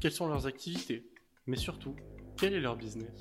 [0.00, 1.04] Quelles sont leurs activités
[1.46, 1.96] Mais surtout,
[2.36, 3.16] quel est leur business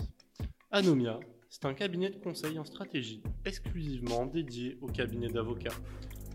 [0.71, 1.19] Anomia,
[1.49, 5.75] c'est un cabinet de conseil en stratégie exclusivement dédié aux cabinets d'avocats.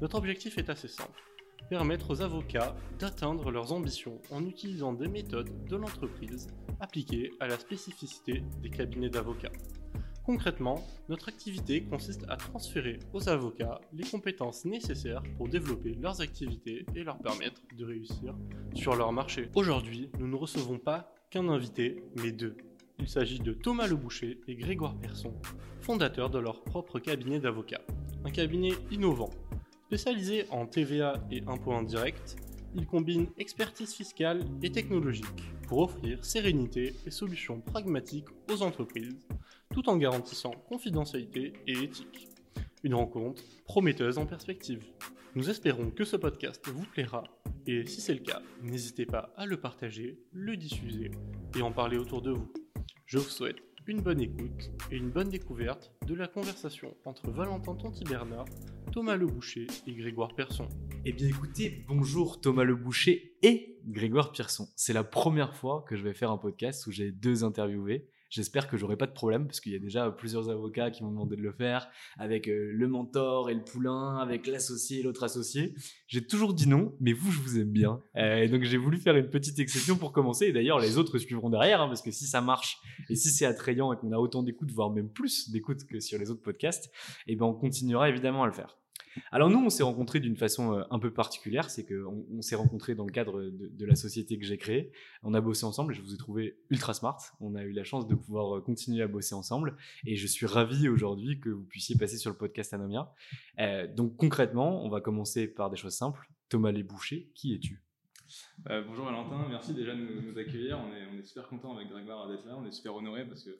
[0.00, 1.22] Notre objectif est assez simple
[1.68, 6.48] permettre aux avocats d'atteindre leurs ambitions en utilisant des méthodes de l'entreprise
[6.80, 9.52] appliquées à la spécificité des cabinets d'avocats.
[10.24, 16.86] Concrètement, notre activité consiste à transférer aux avocats les compétences nécessaires pour développer leurs activités
[16.94, 18.36] et leur permettre de réussir
[18.72, 19.50] sur leur marché.
[19.56, 22.56] Aujourd'hui, nous ne recevons pas qu'un invité, mais deux.
[23.00, 25.34] Il s'agit de Thomas Leboucher et Grégoire Persson,
[25.80, 27.82] fondateurs de leur propre cabinet d'avocats.
[28.24, 29.30] Un cabinet innovant.
[29.86, 32.36] Spécialisé en TVA et impôts indirects,
[32.74, 35.26] il combine expertise fiscale et technologique
[35.68, 39.26] pour offrir sérénité et solutions pragmatiques aux entreprises
[39.72, 42.28] tout en garantissant confidentialité et éthique.
[42.82, 44.84] Une rencontre prometteuse en perspective.
[45.34, 47.24] Nous espérons que ce podcast vous plaira
[47.66, 51.10] et si c'est le cas, n'hésitez pas à le partager, le diffuser
[51.56, 52.52] et en parler autour de vous.
[53.06, 57.74] Je vous souhaite une bonne écoute et une bonne découverte de la conversation entre Valentin
[57.74, 58.44] Tonti-Bernard,
[58.92, 60.68] Thomas Leboucher et Grégoire Persson.
[61.04, 64.68] Eh bien écoutez, bonjour Thomas Leboucher et Grégoire Pierson.
[64.76, 68.06] C'est la première fois que je vais faire un podcast où j'ai deux interviewés.
[68.32, 71.10] J'espère que j'aurai pas de problème parce qu'il y a déjà plusieurs avocats qui m'ont
[71.10, 75.22] demandé de le faire avec euh, le mentor et le poulain, avec l'associé et l'autre
[75.22, 75.74] associé.
[76.06, 78.02] J'ai toujours dit non, mais vous, je vous aime bien.
[78.16, 80.46] Euh, et donc j'ai voulu faire une petite exception pour commencer.
[80.46, 82.78] Et d'ailleurs, les autres suivront derrière hein, parce que si ça marche
[83.10, 86.18] et si c'est attrayant et qu'on a autant d'écoutes, voire même plus d'écoutes que sur
[86.18, 86.90] les autres podcasts,
[87.26, 88.78] eh ben on continuera évidemment à le faire.
[89.30, 92.56] Alors nous, on s'est rencontrés d'une façon euh, un peu particulière, c'est qu'on on, s'est
[92.56, 94.92] rencontrés dans le cadre de, la société que j'ai créée.
[95.22, 97.18] On a bossé ensemble, je vous ai trouvé ultra smart.
[97.40, 99.76] On a eu la chance de pouvoir euh, continuer à bosser ensemble
[100.06, 103.12] et je suis ravi aujourd'hui que vous puissiez passer sur le podcast Anomia.
[103.58, 106.28] Euh, donc concrètement, on va commencer par des choses simples.
[106.48, 107.82] Thomas Lesboucher, qui es-tu?
[108.64, 110.78] Bonjour Valentin, merci déjà de nous, accueillir.
[110.78, 113.42] On est, on est super content avec Grégoire d'être là, on est super honoré parce
[113.44, 113.50] que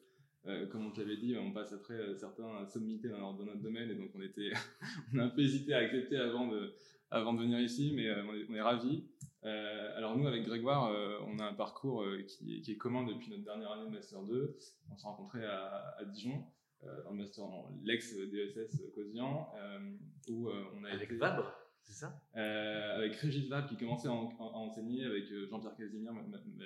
[0.47, 3.61] euh, comme on te l'avait dit, on passe après euh, certains sommités dans, dans, notre
[3.61, 4.51] domaine et donc on était,
[5.15, 6.75] on a un peu hésité à accepter avant de,
[7.11, 9.05] avant de venir ici, mais euh, on est, on est ravis.
[9.45, 10.89] Alors nous, avec Grégoire,
[11.27, 14.57] on a un parcours qui, qui, est commun depuis notre dernière année de Master 2.
[14.93, 16.45] On s'est rencontrés à, à Dijon,
[16.81, 17.45] dans le Master,
[17.83, 19.53] l'ex-DSS Cosian,
[20.29, 21.53] où on a Avec été, Vabre,
[21.83, 22.23] c'est ça?
[22.35, 26.13] Avec Régis Vabre qui commençait à, en, à enseigner, avec Jean-Pierre Casimir,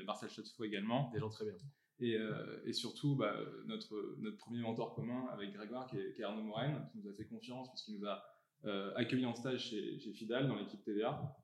[0.05, 1.11] Marcel Chateau également.
[1.15, 1.55] Des gens très bien.
[2.01, 3.35] Et, euh, et, surtout, bah,
[3.67, 7.71] notre, premier mentor commun avec Grégoire, qui est, Arnaud Morène, qui nous a fait confiance
[7.71, 8.23] puisqu'il nous a
[8.65, 11.37] euh, accueillis en stage chez, Fidal dans l'équipe TVA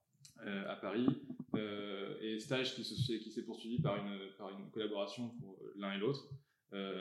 [0.44, 1.06] euh, à Paris.
[2.20, 6.28] et stage qui s'est poursuivi par une, collaboration pour l'un et l'autre.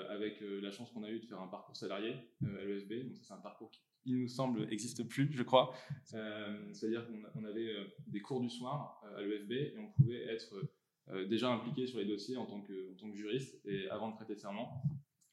[0.09, 3.07] avec la chance qu'on a eu de faire un parcours salarié à l'ESB.
[3.07, 5.73] Donc c'est un parcours qui, il nous semble, n'existe plus, je crois.
[6.05, 7.75] C'est-à-dire qu'on avait
[8.07, 10.55] des cours du soir à l'ESB et on pouvait être
[11.29, 14.15] déjà impliqué sur les dossiers en tant que, en tant que juriste et avant de
[14.15, 14.81] prêter serment.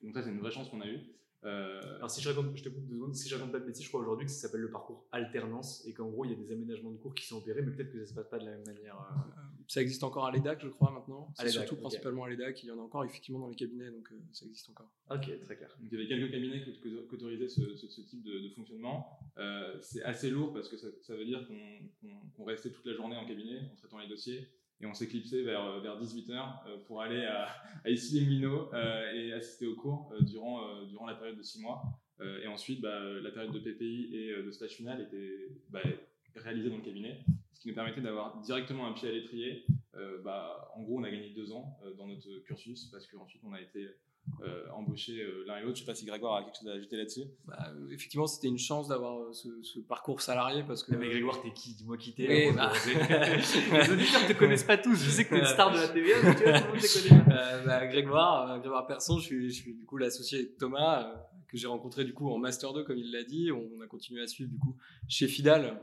[0.03, 1.01] Donc ça, c'est une vraie chance qu'on a eue.
[1.45, 3.65] Euh, Alors si je raconte, je te coupe deux secondes, si je raconte pas de
[3.65, 6.35] bêtises, je crois aujourd'hui que ça s'appelle le parcours alternance et qu'en gros il y
[6.35, 8.41] a des aménagements de cours qui sont opérés, mais peut-être que ça se passe pas
[8.41, 8.97] de la même manière.
[8.97, 9.41] Euh.
[9.69, 11.33] Ça existe encore à l'EDAC, je crois maintenant.
[11.37, 14.11] C'est surtout principalement à l'EDAC, il y en a encore effectivement dans les cabinets, donc
[14.11, 14.91] euh, ça existe encore.
[15.11, 15.69] Ok, très clair.
[15.79, 19.21] Donc, il y avait quelques cabinets qui, autorisaient ce, ce, type de, fonctionnement.
[19.81, 23.27] c'est assez lourd parce que ça, ça veut dire qu'on restait toute la journée en
[23.27, 24.49] cabinet en traitant les dossiers
[24.81, 27.49] et on s'éclipsait vers, euh, vers 18h euh, pour aller à,
[27.85, 31.83] à issy les euh, et assister aux cours durant, durant la période de 6 mois.
[32.21, 35.81] et ensuite, bah, la période de PPI et de stage final était bah,
[36.37, 39.67] réalisée dans le cabinet, ce qui nous permettait d'avoir directement un pied à l'étrier.
[40.25, 43.61] bah, en gros, on a gagné deux ans dans notre cursus parce qu'ensuite, on a
[43.61, 43.89] été
[44.43, 45.77] euh, embaucher euh, l'un et l'autre.
[45.77, 47.25] Je ne sais pas si Grégoire a quelque chose à ajouter là-dessus.
[47.47, 50.95] Bah, euh, effectivement, c'était une chance d'avoir ce, parcours salarié parce que.
[50.95, 51.75] mais Grégoire, t'es qui?
[51.75, 52.53] Dis-moi qui t'es.
[52.53, 52.73] Bah...
[52.87, 54.97] Les auditeurs ne te connaissent pas tous.
[54.97, 56.81] Je sais que t'es une star de la TVA, mais tu vois, tout le monde
[56.81, 57.65] te connaît.
[57.67, 61.67] Bah, Grégoire, Grégoire Persson, je suis, je suis du coup l'associé de Thomas que j'ai
[61.67, 63.51] rencontré du coup en Master 2 comme il l'a dit.
[63.51, 64.77] On a continué à suivre du coup
[65.09, 65.81] chez Fidal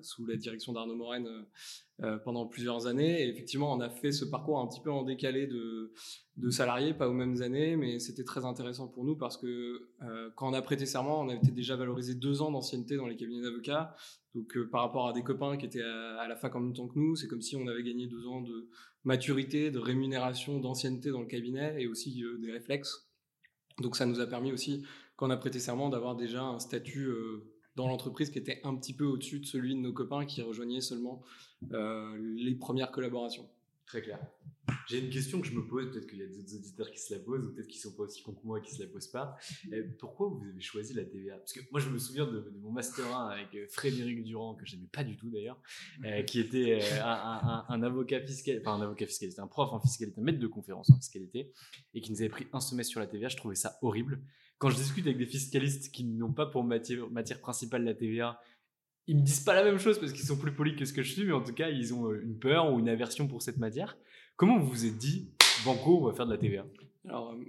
[0.00, 1.28] sous la direction d'Arnaud Morène
[2.24, 3.22] pendant plusieurs années.
[3.22, 5.92] Et effectivement, on a fait ce parcours un petit peu en décalé de,
[6.50, 10.50] salariés, pas aux mêmes années, mais c'était très intéressant pour nous parce que euh, quand
[10.50, 13.94] on a prêté serment, on avait déjà valorisé deux ans d'ancienneté dans les cabinets d'avocats.
[14.34, 16.88] Donc euh, par rapport à des copains qui étaient à, la fac en même temps
[16.88, 18.68] que nous, c'est comme si on avait gagné deux ans de
[19.04, 23.08] maturité, de rémunération, d'ancienneté dans le cabinet et aussi euh, des réflexes.
[23.82, 24.84] Donc ça nous a permis aussi,
[25.16, 27.10] quand on a prêté serment, d'avoir déjà un statut
[27.76, 30.80] dans l'entreprise qui était un petit peu au-dessus de celui de nos copains qui rejoignaient
[30.80, 31.22] seulement
[31.70, 33.48] les premières collaborations.
[33.86, 34.18] Très clair.
[34.88, 37.12] J'ai une question que je me pose, peut-être qu'il y a d'autres auditeurs qui se
[37.12, 38.88] la posent, ou peut-être qu'ils sont pas aussi cons que moi et qui se la
[38.88, 39.36] posent pas.
[39.72, 42.70] Euh, pourquoi vous avez choisi la TVA Parce que moi, je me souviens de, mon
[42.70, 45.60] master 1 avec euh, Frédéric Durand, que je n'aimais pas du tout d'ailleurs,
[46.04, 50.24] euh, qui était un, avocat fiscal, enfin un avocat fiscaliste, un prof en fiscalité, un
[50.24, 51.52] maître de conférence en fiscalité,
[51.94, 53.28] et qui nous avait pris un semestre sur la TVA.
[53.28, 54.22] Je trouvais ça horrible.
[54.58, 58.40] Quand je discute avec des fiscalistes qui n'ont pas pour matière, matière principale la TVA,
[59.06, 61.02] ils me disent pas la même chose parce qu'ils sont plus polis que ce que
[61.02, 63.58] je suis, mais en tout cas, ils ont une peur ou une aversion pour cette
[63.58, 63.96] matière.
[64.36, 65.30] Comment vous vous êtes dit,
[65.64, 66.64] Banco, on va faire de la TVA
[67.08, 67.44] Alors, euh,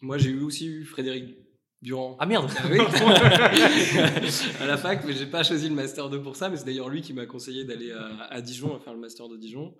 [0.00, 1.36] moi, j'ai eu aussi eu Frédéric
[1.84, 2.16] Durand.
[2.18, 2.78] Ah merde ah, oui.
[4.60, 6.88] À la fac, mais j'ai pas choisi le Master 2 pour ça, mais c'est d'ailleurs
[6.88, 9.74] lui qui m'a conseillé d'aller à, Dijon, à faire le Master de Dijon.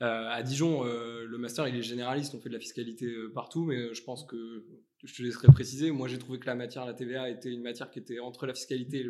[0.00, 3.64] Euh, à Dijon, euh, le Master, il est généraliste, on fait de la fiscalité partout,
[3.64, 4.64] mais je pense que
[5.04, 5.90] je te laisserai préciser.
[5.90, 8.54] Moi, j'ai trouvé que la matière, la TVA, était une matière qui était entre la
[8.54, 9.06] fiscalité et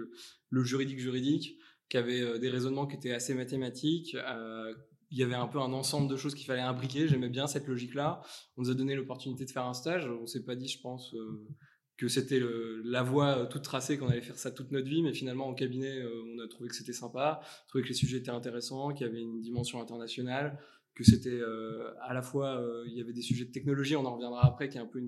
[0.51, 1.57] le, juridique juridique,
[1.89, 4.17] qui avait des raisonnements qui étaient assez mathématiques,
[5.11, 7.09] il y avait un peu un ensemble de choses qu'il fallait imbriquer.
[7.09, 8.23] J'aimais bien cette logique-là.
[8.57, 10.09] On nous a donné l'opportunité de faire un stage.
[10.09, 11.49] On s'est pas dit, je pense, euh,
[12.01, 12.41] que c'était
[12.83, 15.03] la voie euh, toute tracée, qu'on allait faire ça toute notre vie.
[15.03, 18.17] Mais finalement, en cabinet, euh, on a trouvé que c'était sympa, trouvé que les sujets
[18.17, 20.59] étaient intéressants, qu'il y avait une dimension internationale,
[20.95, 21.41] que c'était
[22.03, 24.77] à la fois, il y avait des sujets de technologie, on en reviendra après, qui
[24.77, 25.01] est un peu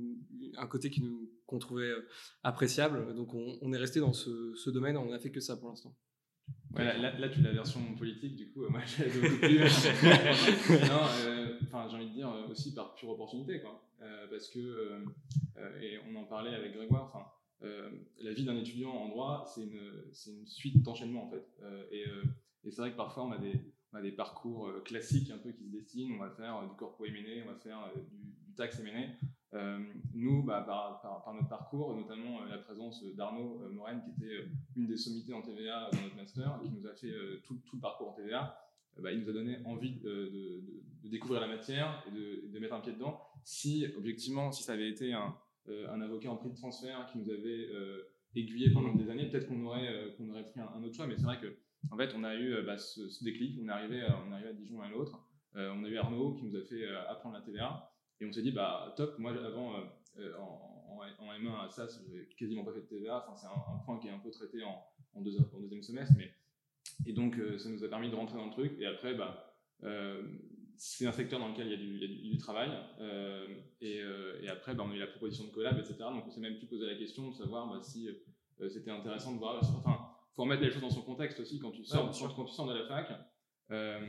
[0.57, 1.93] un côté qui nous, qu'on trouvait
[2.43, 3.15] appréciable.
[3.15, 5.95] Donc on, est resté dans ce, ce domaine, on n'a fait que ça pour l'instant.
[6.75, 9.59] Ouais, là, là, tu as la version politique, du coup, moi j'ai beaucoup plus.
[10.89, 13.83] non, euh, enfin, j'ai envie de dire euh, aussi par pure opportunité, quoi.
[14.03, 15.05] Euh, parce que,
[15.81, 17.25] et on en parlait avec Grégoire, enfin,
[18.21, 21.47] la vie d'un étudiant en droit, c'est une, une, suite d'enchaînements, en fait.
[21.93, 22.05] et,
[22.65, 23.61] c'est vrai que parfois, on a des,
[23.93, 26.13] a des parcours classiques un peu qui se dessinent.
[26.13, 29.27] On va faire du corpo M&A, on va faire du, du taxe M&A.
[29.55, 29.79] Euh,
[30.15, 34.47] nous, bah, par, notre parcours, notamment euh, la présence d'Arnaud euh, Morène, qui était
[34.77, 37.13] une des sommités en TVA dans notre master, qui nous a fait
[37.45, 38.62] tout, le parcours en TVA,
[39.01, 40.63] bah, il nous a donné envie de,
[41.05, 43.21] découvrir la matière et de, mettre un pied dedans.
[43.45, 45.35] Si, objectivement, si ça avait été un,
[46.01, 47.69] avocat en prix de transfert qui nous avait
[48.35, 51.25] aiguillé pendant des années, peut-être qu'on aurait, qu'on aurait pris un, autre choix, mais c'est
[51.25, 51.57] vrai que
[51.91, 54.81] en fait, on a eu bah, ce, déclic, on est arrivé, on est à Dijon
[54.81, 55.21] l'un à l'autre,
[55.55, 58.53] on a eu Arnaud qui nous a fait apprendre la TVA, et on s'est dit,
[58.53, 59.81] bah top, moi avant, euh,
[60.19, 63.79] euh, en, en, M1 à SAS, j'ai quasiment pas fait de TVA, enfin, c'est un,
[63.85, 64.81] point qui est un peu traité en,
[65.15, 66.33] en, deuxième semestre, mais
[67.07, 69.49] et donc euh, ça nous a permis de rentrer dans le truc, et après, bah,
[70.77, 72.71] c'est un secteur dans lequel il y a du, il y a du, travail,
[73.81, 74.01] et,
[74.43, 75.97] et, après, bah, on a eu la proposition de collab, etc.
[76.01, 78.09] Donc on s'est même pu poser la question de savoir bah, si
[78.71, 79.99] c'était intéressant de voir, enfin,
[80.35, 82.75] faut remettre les choses dans son contexte aussi quand tu sors, quand tu sors de
[82.75, 83.13] la fac.
[83.71, 84.01] Euh,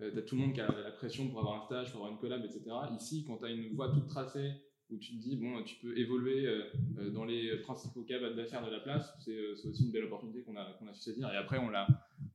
[0.00, 2.00] euh, tu as tout le monde qui a la pression pour avoir un stage, pour
[2.00, 2.64] avoir une collab, etc.
[2.96, 4.52] Ici, quand tu as une voie toute tracée
[4.88, 8.70] où tu te dis, bon, tu peux évoluer euh, dans les principaux cas d'affaires de
[8.70, 11.30] la place, c'est aussi une belle opportunité qu'on a, qu'on a su saisir.
[11.32, 11.86] Et après, on l'a,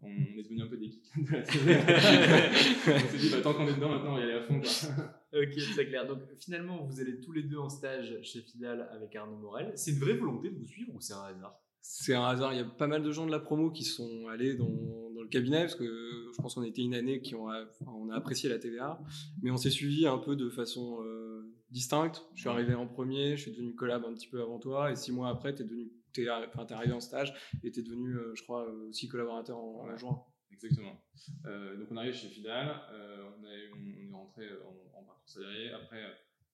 [0.05, 1.79] on, est devenu un peu des geeks de la TVA.
[3.05, 4.59] on s'est dit, bah, tant qu'on est dedans, maintenant, on va y aller à fond.
[4.59, 5.41] Quoi.
[5.41, 6.07] ok, c'est clair.
[6.07, 9.71] Donc finalement, vous allez tous les deux en stage chez Fidal avec Arnaud Morel.
[9.75, 11.59] C'est une vraie volonté de vous suivre ou c'est un hasard?
[11.81, 12.53] C'est un hasard.
[12.53, 14.65] Il y a pas mal de gens de la promo qui sont allés dans,
[15.13, 17.47] dans le cabinet parce que je pense qu'on était une année qui ont,
[17.87, 18.99] on a apprécié la TVA,
[19.41, 22.25] mais on s'est suivi un peu de façon euh, distincte.
[22.33, 24.95] Je suis arrivé en premier, je suis devenu collab un petit peu avant toi, et
[24.95, 25.91] six mois après, tu es devenu,
[26.23, 29.07] es, enfin, es arrivé en stage et tu es devenu, euh, je crois, euh, aussi
[29.07, 30.23] collaborateur en, en juin.
[30.51, 31.03] Exactement.
[31.43, 35.71] donc on arrive chez Fidal, on, on, est rentré en, en parcours salarié.
[35.71, 36.01] Après,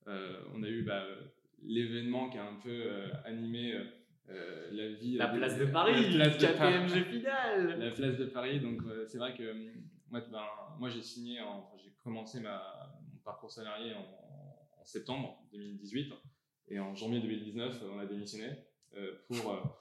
[0.08, 1.06] on a eu bah,
[1.62, 2.90] l'événement qui a un peu
[3.26, 3.80] animé
[4.32, 5.18] euh, la vie.
[5.18, 7.80] La place de Paris, la place KPMG Fidal.
[7.80, 9.72] La place de Paris, donc euh, c'est vrai que euh,
[10.10, 10.44] moi, ben,
[10.80, 11.40] moi j'ai signé,
[11.84, 14.00] j'ai commencé ma, mon parcours salarié en,
[14.80, 16.14] en, septembre 2018
[16.70, 18.50] et en janvier 2019 on a démissionné
[19.28, 19.74] pour,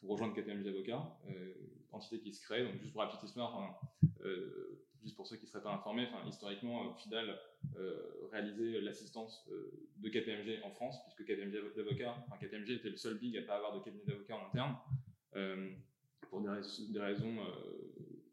[0.00, 1.18] pour rejoindre KPMG Avocat,
[1.92, 2.64] entité qui se crée.
[2.64, 3.80] Donc juste pour la petite histoire,
[5.02, 7.38] juste pour ceux qui ne seraient pas informés, historiquement, Fidal
[7.76, 11.58] euh, réalisait l'assistance euh, de KPMG en France, puisque KPMG
[12.40, 14.76] KPMG était le seul big à ne pas avoir de cabinet d'avocat en interne.
[15.36, 15.70] Euh,
[16.30, 16.48] pour des,
[16.98, 17.36] raisons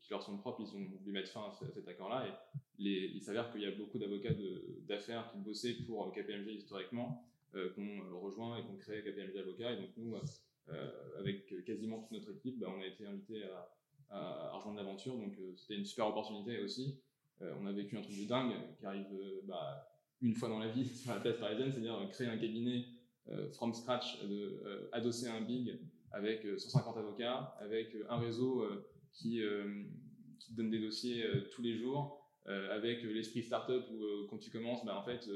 [0.01, 2.27] qui leur sont propres, ils ont voulu mettre fin à, cet accord-là.
[2.79, 4.33] Et il s'avère qu'il y a beaucoup d'avocats
[4.87, 9.73] d'affaires qui bossaient pour KPMG historiquement, qu'on rejoint et qu'on crée KPMG Avocat.
[9.73, 10.15] Et donc nous,
[11.17, 13.75] avec quasiment toute notre équipe, bah, on a été invités à,
[14.09, 15.15] à, rejoindre l'aventure.
[15.15, 16.99] Donc c'était une super opportunité aussi.
[17.41, 19.07] on a vécu un truc de dingue qui arrive
[19.43, 19.87] bah,
[20.21, 22.85] une fois dans la vie sur la place parisienne, c'est-à-dire créer un cabinet
[23.53, 25.79] from scratch, de, adosser un big
[26.11, 28.65] avec 150 avocats, avec un réseau
[29.13, 29.41] qui,
[30.39, 34.97] qui donne des dossiers tous les jours, avec l'esprit startup où quand tu commences, bah,
[34.97, 35.27] en fait,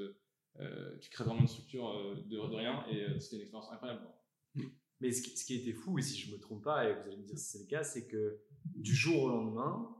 [1.02, 4.08] tu crées vraiment une structure de, rien et c'était une expérience incroyable.
[5.02, 6.94] Mais ce qui, ce qui, était fou, et si je ne me trompe pas, et
[6.94, 9.94] vous allez me dire si c'est le cas, c'est que du jour au lendemain,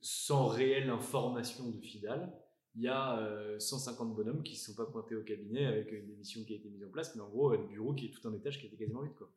[0.00, 2.32] sans réelle information de Fidal,
[2.74, 6.10] il y a 150 euh, bonhommes qui ne sont pas pointés au cabinet avec une
[6.10, 8.26] émission qui a été mise en place, mais en gros, le bureau qui est tout
[8.28, 9.14] un étage qui était quasiment vide.
[9.16, 9.30] Quoi.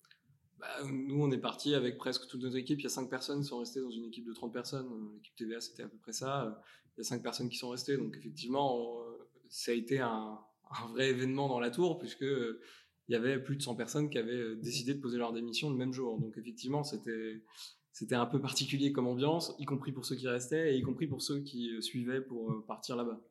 [0.59, 2.79] Bah, nous, on est parti avec presque toute notre équipe.
[2.79, 4.87] Il y a 5 personnes qui sont restées dans une équipe de 30 personnes.
[5.15, 6.63] L'équipe TVA, c'était à peu près ça.
[6.95, 7.97] Il y a 5 personnes qui sont restées.
[7.97, 8.99] Donc, effectivement,
[9.49, 10.39] ça a été un,
[10.81, 14.17] un, vrai événement dans la tour, puisque il y avait plus de 100 personnes qui
[14.17, 16.19] avaient décidé de poser leur démission le même jour.
[16.19, 17.41] Donc, effectivement, c'était
[17.93, 21.05] c'était un peu particulier comme ambiance, y compris pour ceux qui restaient et y compris
[21.05, 23.21] pour ceux qui euh, suivaient pour euh, partir là-bas.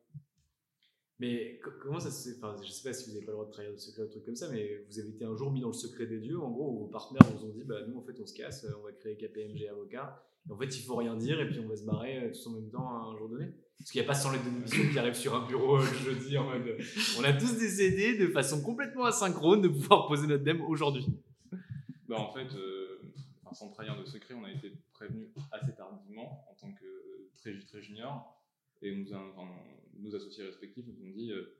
[1.19, 3.51] Mais comment ça se enfin, Je sais pas si vous n'avez pas le droit de
[3.51, 5.67] trahir de secret, un truc comme ça, mais vous avez été un jour mis dans
[5.67, 6.39] le secret des dieux.
[6.39, 8.83] En gros, vos partenaires vous ont dit bah, nous, en fait, on se casse, on
[8.83, 10.25] va créer KPMG Avocat.
[10.49, 12.51] En fait, il faut rien dire et puis on va se barrer euh, tous en
[12.51, 13.47] même temps un jour donné.
[13.77, 15.85] Parce qu'il n'y a pas 100 lettres de démission qui arrivent sur un bureau le
[15.85, 16.77] jeudi en mode
[17.19, 21.05] on a tous décidé de façon complètement asynchrone de pouvoir poser notre dème aujourd'hui.
[22.07, 22.47] Bah, en fait,
[23.53, 27.81] sans trahir de secret, on a été prévenu assez tardivement en tant que très, très
[27.81, 28.41] junior.
[28.81, 29.05] Et
[29.99, 31.55] nos associés respectifs nous ont dit euh,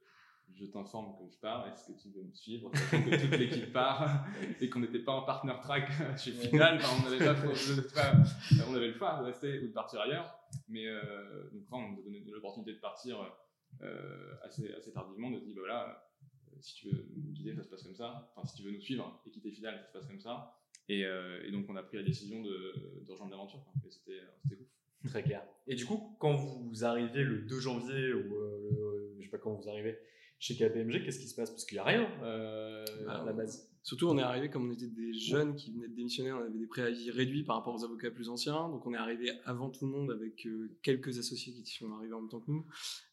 [0.56, 4.26] Je t'informe que je pars, est-ce que tu veux me suivre que toute l'équipe part
[4.62, 6.80] et qu'on n'était pas en partner track chez Final.
[6.82, 7.36] on n'avait pas,
[8.70, 10.38] on avait le choix de rester ou de partir ailleurs.
[10.68, 13.20] Mais euh, donc, on nous a donné l'opportunité de partir
[13.82, 16.12] euh, assez, assez tardivement, de se dire bah, voilà,
[16.60, 18.32] si tu veux nous guider, ça se passe comme ça.
[18.36, 20.60] Enfin, si tu veux nous suivre et quitter Final, ça se passe comme ça.
[20.90, 23.66] Euh, et, donc, on a pris la décision de, de rejoindre l'aventure.
[23.90, 24.68] C'était cool.
[25.06, 25.44] Très clair.
[25.68, 29.54] Et du coup, quand vous arrivez le 2 janvier, ou euh, je sais pas quand
[29.54, 29.98] vous arrivez
[30.44, 31.52] chez KPMG, qu'est-ce qui se passe?
[31.52, 33.73] Parce qu'il n'y a rien euh, à la base.
[33.84, 36.58] Surtout, on est arrivé comme on était des jeunes qui venaient de démissionner, on avait
[36.58, 38.70] des préavis réduits par rapport aux avocats plus anciens.
[38.70, 42.14] Donc, on est arrivé avant tout le monde avec euh, quelques associés qui sont arrivés
[42.14, 42.66] en même temps que nous.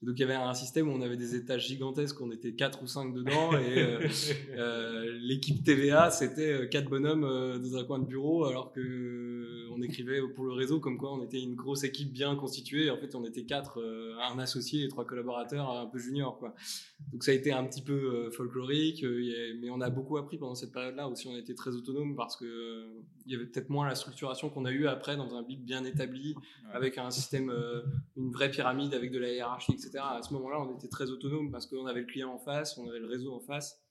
[0.02, 2.84] donc, il y avait un système où on avait des étages gigantesques, on était 4
[2.84, 3.58] ou 5 dedans.
[3.58, 3.98] Et euh,
[4.50, 10.20] euh, l'équipe TVA, c'était 4 bonhommes dans un coin de bureau, alors que on écrivait
[10.34, 12.90] pour le réseau comme quoi on était une grosse équipe bien constituée.
[12.90, 13.82] En fait, on était 4,
[14.32, 16.38] un associé et 3 collaborateurs un peu juniors.
[16.38, 16.54] Quoi.
[17.12, 19.04] Donc, ça a été un petit peu folklorique,
[19.60, 22.44] mais on a beaucoup appris pendant cette période-là aussi, on était très autonome parce que
[22.44, 25.64] euh, il y avait peut-être moins la structuration qu'on a eu après dans un big
[25.64, 26.34] bien établi,
[26.72, 27.82] avec un système, euh,
[28.16, 29.98] une vraie pyramide avec de la hiérarchie, etc.
[29.98, 32.88] À ce moment-là, on était très autonome parce qu'on avait le client en face, on
[32.88, 33.82] avait le réseau en face.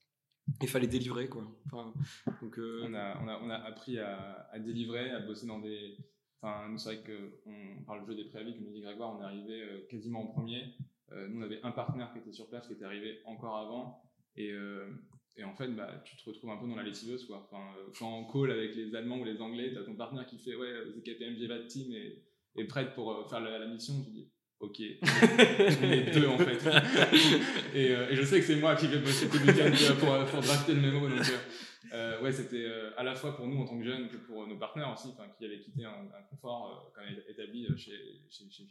[0.61, 1.43] Il fallait délivrer quoi.
[1.65, 1.93] Enfin,
[2.41, 5.59] donc, euh, on, a, on, a, on, a, appris à, à, délivrer, à bosser dans
[5.59, 5.97] des.
[6.41, 9.25] Enfin, nous c'est vrai qu'on parle du jeu des préavis, comme dit Grégoire, on est
[9.25, 10.73] arrivé quasiment en premier.
[11.11, 14.01] nous on avait un partenaire qui était sur place, qui était arrivé encore avant,
[14.37, 14.53] et,
[15.39, 17.25] et en fait, bah, tu te retrouves un peu dans la lessiveuse.
[17.25, 17.47] Quoi.
[17.49, 20.25] Enfin, euh, quand en call avec les Allemands ou les Anglais, tu as ton partenaire
[20.25, 20.73] qui fait Ouais,
[21.05, 22.21] KPMG va team et
[22.57, 23.93] est prête pour euh, faire la, mission.
[24.03, 24.29] Tu dis
[24.59, 24.81] Ok,
[25.81, 26.59] on est deux en fait.
[27.73, 30.25] et, euh, et, je sais que c'est moi qui vais bosser tout le week-end pour,
[30.25, 31.07] pour drafter le mémo.
[31.07, 31.25] Donc
[32.21, 32.67] ouais, c'était
[32.97, 35.45] à la fois pour nous en tant que jeunes que pour nos partenaires aussi, qui
[35.45, 37.93] avaient quitté un, confort quand établi chez,
[38.29, 38.65] chez, chez.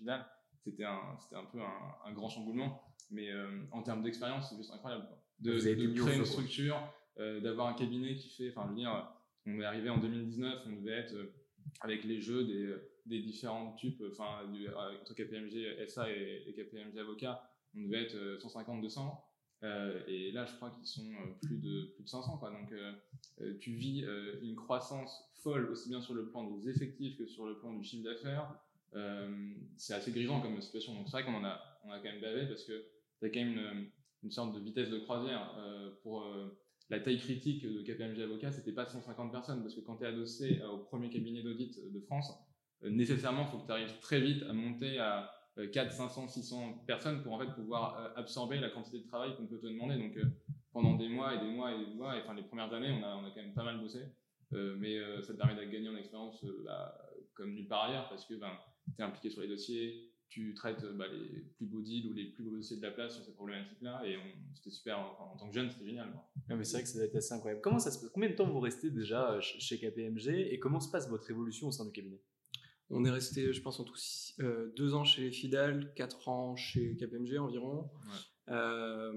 [0.62, 2.82] C'était un peu un, grand chamboulement.
[3.10, 3.30] Mais
[3.72, 5.08] en termes d'expérience, c'est juste incroyable.
[5.40, 6.76] De, de créer une structure,
[7.16, 8.50] d'avoir un cabinet qui fait.
[8.50, 9.12] Enfin, je veux dire,
[9.46, 11.14] on est arrivé en 2019, on devait être
[11.80, 12.74] avec les jeux des,
[13.06, 14.40] des différents types, enfin,
[15.00, 19.16] entre KPMG SA et, et KPMG Avocat, on devait être 150-200.
[19.64, 22.38] Euh, et là, je crois qu'ils sont euh, plus de, plus de 500.
[22.38, 22.50] Quoi.
[22.50, 24.04] Donc, euh, tu vis
[24.42, 27.84] une croissance folle, aussi bien sur le plan des effectifs que sur le plan du
[27.84, 28.54] chiffre d'affaires.
[29.76, 30.94] c'est assez grisant comme situation.
[30.94, 32.84] Donc, c'est vrai qu'on en a, on a quand même bavé parce que
[33.20, 33.90] tu as quand même une,
[34.22, 35.54] une, sorte de vitesse de croisière.
[36.02, 36.26] pour
[36.90, 40.06] la taille critique de KPMG Avocat, c'était pas 150 personnes parce que quand tu es
[40.06, 42.32] adossé au premier cabinet d'audit de France,
[42.82, 45.30] nécessairement, il faut que tu arrives très vite à monter à
[45.66, 49.46] 4, 500, 600 personnes pour en fait pouvoir euh, absorber la quantité de travail qu'on
[49.46, 49.96] peut te demander.
[49.96, 50.24] Donc euh,
[50.72, 53.02] pendant des mois et des mois et des mois, et enfin les premières années, on
[53.02, 54.00] a, on a quand même pas mal bossé.
[54.54, 56.96] Euh, mais ça te permet de gagner en expérience bah,
[57.34, 58.50] comme nulle part ailleurs parce que ben,
[58.96, 62.26] tu es impliqué sur les dossiers, tu traites bah, les plus beaux deals ou les
[62.26, 64.02] plus beaux dossiers de la place sur ces problématiques-là.
[64.06, 64.16] Et
[64.54, 66.12] c'était super, en, tant que jeune, c'était génial.
[66.48, 67.62] mais c'est vrai que ça doit être assez incroyable.
[67.62, 68.10] Comment ça se passe?
[68.10, 71.72] Combien de temps vous restez déjà chez KPMG et comment se passe votre évolution au
[71.72, 72.20] sein du cabinet?
[72.90, 73.96] On est resté, je pense, en tout
[74.40, 77.90] euh, deux ans chez Fidal, quatre ans chez KPMG environ.
[78.50, 79.12] Euh,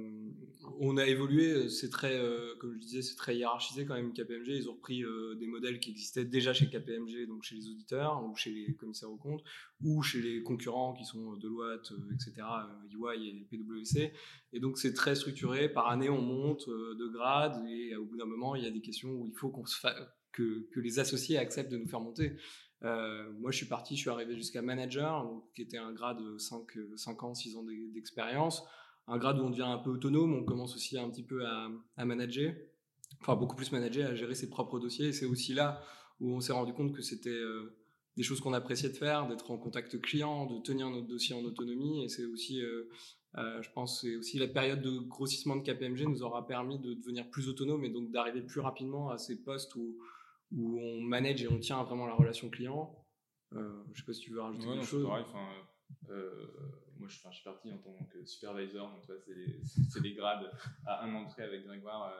[0.79, 4.13] on a évolué, c'est très, euh, comme je disais, c'est très hiérarchisé quand même.
[4.13, 5.03] KPMG, ils ont repris
[5.39, 9.11] des modèles qui existaient déjà chez KPMG, donc chez les auditeurs ou chez les commissaires
[9.11, 9.43] aux comptes,
[9.83, 12.33] ou chez les concurrents qui sont Deloitte, etc.,
[12.91, 14.13] EY et PwC.
[14.53, 15.69] Et donc c'est très structuré.
[15.69, 18.81] Par année, on monte de grade et au bout d'un moment, il y a des
[18.81, 19.49] questions où il faut
[20.31, 22.35] que, les associés acceptent de nous faire monter.
[22.83, 26.37] Euh, moi, je suis parti, je suis arrivé jusqu'à manager, qui était un grade de
[26.37, 28.63] 5, 5 ans, 6 ans d'expérience.
[29.07, 31.69] Un grade où on devient un peu autonome, on commence aussi un petit peu à,
[32.05, 32.53] manager,
[33.21, 35.07] enfin beaucoup plus manager, à gérer ses propres dossiers.
[35.07, 35.81] Et c'est aussi là
[36.19, 37.75] où on s'est rendu compte que c'était euh,
[38.15, 41.43] des choses qu'on appréciait de faire, d'être en contact client, de tenir notre dossier en
[41.43, 42.03] autonomie.
[42.03, 42.89] Et c'est aussi, euh,
[43.35, 47.29] je pense, c'est aussi la période de grossissement de KPMG nous aura permis de devenir
[47.29, 49.97] plus autonome et donc d'arriver plus rapidement à ces postes où
[50.51, 52.95] où on manage et on tient vraiment la relation client.
[53.53, 55.05] Euh, je sais pas si tu veux rajouter quelque chose.
[55.05, 55.25] Pareil,
[56.09, 56.47] euh,
[57.01, 59.03] moi, je, je, suis parti en tant que supervisor, donc
[59.89, 60.51] c'est les, grades
[60.85, 62.13] à un entrée avec Grégoire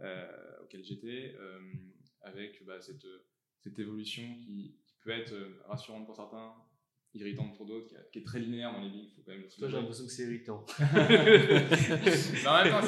[0.00, 1.36] euh, euh, auquel j'étais,
[2.22, 3.06] avec bah, cette,
[3.60, 5.34] cette, évolution qui, peut être
[5.66, 6.54] rassurante pour certains,
[7.12, 9.06] irritante pour d'autres, qui, est très linéaire dans les.
[9.14, 10.64] Faut quand même Toi, j'ai l'impression que c'est irritant.
[10.80, 10.86] non,
[12.50, 12.86] en même temps,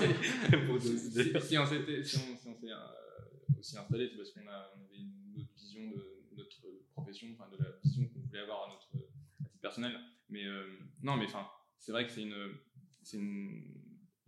[0.81, 2.16] si, si, on s'était, si
[3.59, 7.70] aussi installé, c'est parce qu'on avait une autre vision de notre profession, enfin de la
[7.85, 8.88] vision qu'on voulait avoir à notre
[9.40, 9.99] à titre personnel.
[10.29, 10.67] Mais euh,
[11.03, 11.47] non, mais enfin,
[11.79, 12.55] c'est vrai que c'est une,
[13.03, 13.83] c'est une,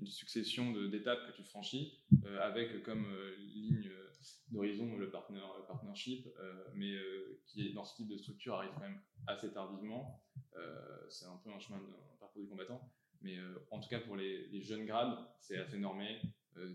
[0.05, 3.91] succession d'étapes que tu franchis euh, avec comme euh, ligne
[4.49, 6.29] d'horizon le, partner, partnership,
[6.75, 6.95] mais
[7.47, 10.23] qui dans ce type de structure arrive quand même assez tardivement.
[11.09, 12.91] c'est un peu un chemin d'un parcours du combattant.
[13.21, 13.37] Mais
[13.73, 16.21] en tout cas, pour les, les jeunes grades, c'est assez normé.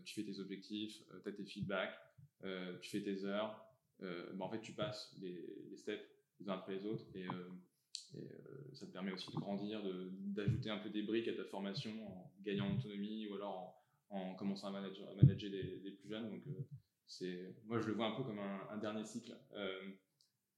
[0.04, 1.98] tu fais tes objectifs, tu as tes feedbacks,
[2.46, 3.66] euh, tu fais tes heures,
[4.02, 6.04] euh, bah, en fait, tu passes les, steps
[6.40, 7.26] les uns après les autres et,
[8.16, 11.92] euh, ça te permet aussi de grandir, d'ajouter un peu des briques à ta formation
[12.08, 16.30] en gagnant en autonomie ou alors en, commençant à manager, les, plus jeunes.
[16.30, 16.44] Donc,
[17.08, 19.36] c'est, moi, je le vois un peu comme un, dernier cycle.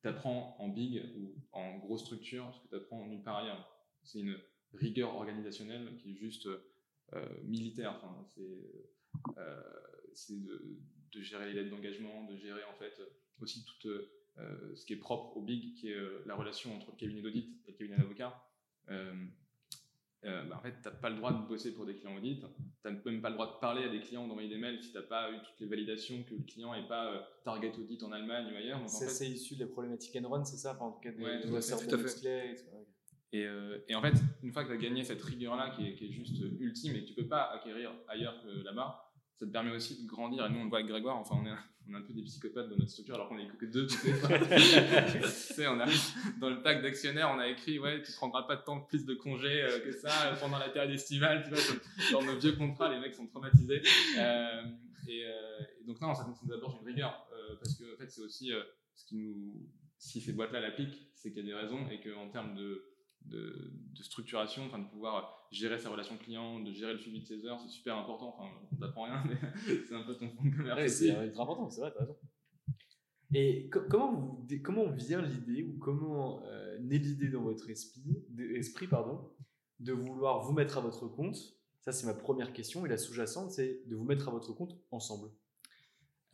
[0.02, 3.70] tu apprends en big ou en grosse structure ce que tu apprends nulle part ailleurs.
[4.04, 4.38] C'est une
[4.74, 6.48] rigueur organisationnelle qui est juste
[7.44, 7.96] militaire.
[7.96, 8.26] Enfin,
[10.14, 10.80] c'est, de,
[11.12, 13.02] de gérer les lettres d'engagement, de gérer en fait
[13.42, 13.88] aussi tout
[14.40, 17.22] euh, ce qui est propre au big, qui est euh, la relation entre le cabinet
[17.22, 18.44] d'audit et le cabinet d'avocat.
[18.90, 19.14] Euh,
[20.24, 22.46] bah, en fait, tu n'as pas le droit de bosser pour des clients audit, tu
[22.84, 24.98] n'as même pas le droit de parler à des clients, d'envoyer des mails si tu
[24.98, 28.52] n'as pas eu toutes les validations que le client n'est pas target audit en Allemagne
[28.52, 28.90] ou ailleurs.
[28.90, 31.98] Ça, c'est issu des problématiques Enron, c'est ça enfin, En tout cas, des, ouais, tout,
[31.98, 32.66] fait.
[33.32, 33.48] Et,
[33.88, 36.12] et, en fait, une fois que tu as gagné cette rigueur-là qui est, qui est,
[36.12, 40.04] juste ultime et que tu peux pas acquérir ailleurs que là-bas, ça te permet aussi
[40.04, 40.46] de grandir.
[40.46, 41.54] Et nous, on le voit avec Grégoire, enfin, on est,
[41.88, 43.88] on est un peu des psychopathes dans notre structure, alors qu'on est que deux.
[45.68, 45.86] On a,
[46.40, 49.14] dans le pack d'actionnaires, on a écrit Ouais, tu prendras pas de temps plus de
[49.14, 51.44] congés euh, que ça euh, pendant la période estivale.
[51.44, 51.62] Tu vois,
[52.12, 53.82] dans nos vieux contrats, les mecs sont traumatisés.
[54.18, 54.64] Euh,
[55.08, 55.24] et,
[55.86, 57.28] donc, non, ça, nous apporte une rigueur.
[57.60, 58.52] parce que, en fait, c'est aussi
[58.96, 59.54] ce qui nous.
[59.98, 62.84] Si ces boîtes-là l'appliquent, c'est qu'il y a des raisons et qu'en termes de
[63.26, 67.46] de, structuration, enfin de pouvoir gérer sa relation client, de gérer le suivi de ses
[67.46, 68.36] heures, c'est super important.
[68.38, 69.38] Enfin, on t'apprend rien, mais
[69.88, 70.92] c'est un peu ton fond de commerce.
[70.92, 72.18] c'est important, c'est vrai, t'as raison.
[73.34, 78.88] Et comment, vous, comment vient l'idée ou comment euh, naît l'idée dans votre esprit, esprit
[78.88, 79.30] pardon,
[79.80, 81.36] de vouloir vous mettre à votre compte?
[81.82, 82.86] Ça, c'est ma première question.
[82.86, 85.30] Et la sous-jacente, c'est de vous mettre à votre compte ensemble.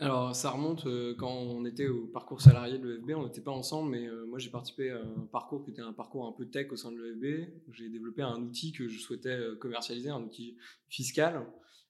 [0.01, 3.51] Alors, ça remonte euh, quand on était au parcours salarié de l'EFB, on n'était pas
[3.51, 6.47] ensemble, mais euh, moi j'ai participé à un parcours qui était un parcours un peu
[6.47, 7.51] tech au sein de l'EFB.
[7.71, 10.57] J'ai développé un outil que je souhaitais euh, commercialiser, un outil
[10.89, 11.45] fiscal.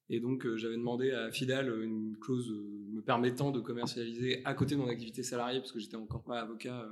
[0.10, 4.82] Et donc, j'avais demandé à Fidal une clause me permettant de commercialiser à côté de
[4.82, 6.86] mon activité salariée, parce que j'étais encore pas avocat,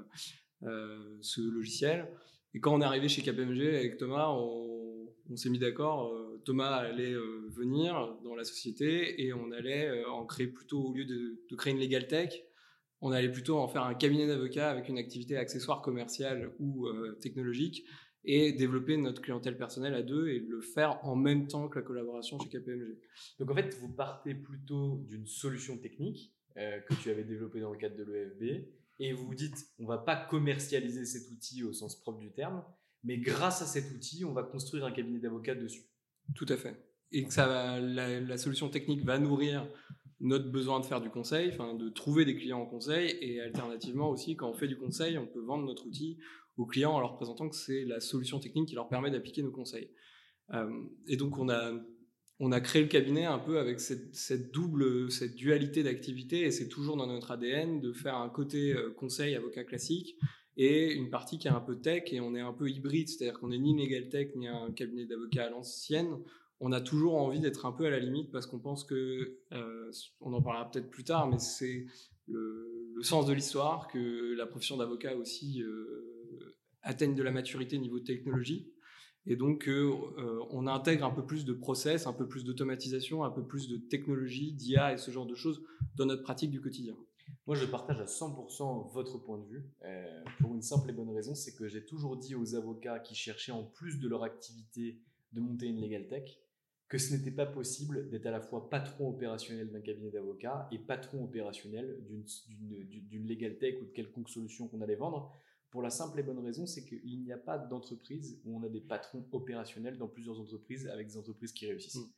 [0.61, 2.07] ce logiciel.
[2.53, 6.11] Et quand on est arrivé chez KPMG avec Thomas, on, s'est mis d'accord
[6.45, 10.93] Thomas allait euh, venir dans la société et on allait euh, en créer plutôt, au
[10.93, 12.43] lieu de, créer une legal tech,
[13.01, 17.17] on allait plutôt en faire un cabinet d'avocats avec une activité accessoire commerciale ou euh,
[17.21, 17.85] technologique
[18.25, 21.85] et développer notre clientèle personnelle à deux et le faire en même temps que la
[21.85, 22.97] collaboration chez KPMG.
[23.39, 27.77] Donc en fait, vous partez plutôt d'une solution technique que tu avais développée dans le
[27.77, 28.65] cadre de l'EFB
[28.99, 32.63] et vous vous dites, on va pas commercialiser cet outil au sens propre du terme,
[33.03, 35.83] mais grâce à cet outil, on va construire un cabinet d'avocats dessus.
[36.35, 36.85] Tout à fait.
[37.11, 39.67] Et que la, solution technique va nourrir
[40.19, 44.09] notre besoin de faire du conseil, enfin de trouver des clients en conseil, et alternativement
[44.09, 46.19] aussi, quand on fait du conseil, on peut vendre notre outil
[46.57, 49.51] aux clients en leur présentant que c'est la solution technique qui leur permet d'appliquer nos
[49.51, 49.89] conseils.
[50.53, 51.71] Euh, et donc on a,
[52.39, 56.69] on a créé le cabinet un peu avec cette, double, cette dualité d'activité, et c'est
[56.69, 60.15] toujours dans notre ADN de faire un côté euh, conseil avocat classique,
[60.55, 63.39] et une partie qui est un peu tech et on est un peu hybride, c'est-à-dire
[63.39, 66.17] qu'on n'est ni legal tech ni un cabinet d'avocats à l'ancienne.
[66.59, 69.91] On a toujours envie d'être un peu à la limite parce qu'on pense que, euh,
[70.19, 71.85] on en parlera peut-être plus tard, mais c'est
[72.27, 78.01] le, sens de l'histoire que la profession d'avocat aussi euh, atteigne de la maturité niveau
[78.01, 78.73] technologie.
[79.25, 79.91] Et donc, euh,
[80.49, 83.77] on intègre un peu plus de process, un peu plus d'automatisation, un peu plus de
[83.77, 85.61] technologie, d'IA et ce genre de choses
[85.95, 86.95] dans notre pratique du quotidien.
[87.45, 91.09] Moi, je partage à 100% votre point de vue, euh, pour une simple et bonne
[91.09, 94.99] raison, c'est que j'ai toujours dit aux avocats qui cherchaient en plus de leur activité
[95.33, 96.39] de monter une legal tech,
[96.87, 100.79] que ce n'était pas possible d'être à la fois patron opérationnel d'un cabinet d'avocats et
[100.79, 105.31] patron opérationnel d'une legal tech ou de quelconque solution qu'on allait vendre.
[105.71, 108.69] Pour la simple et bonne raison, c'est qu'il n'y a pas d'entreprise où on a
[108.69, 111.97] des patrons opérationnels dans plusieurs entreprises avec des entreprises qui réussissent.
[111.97, 112.09] Mm.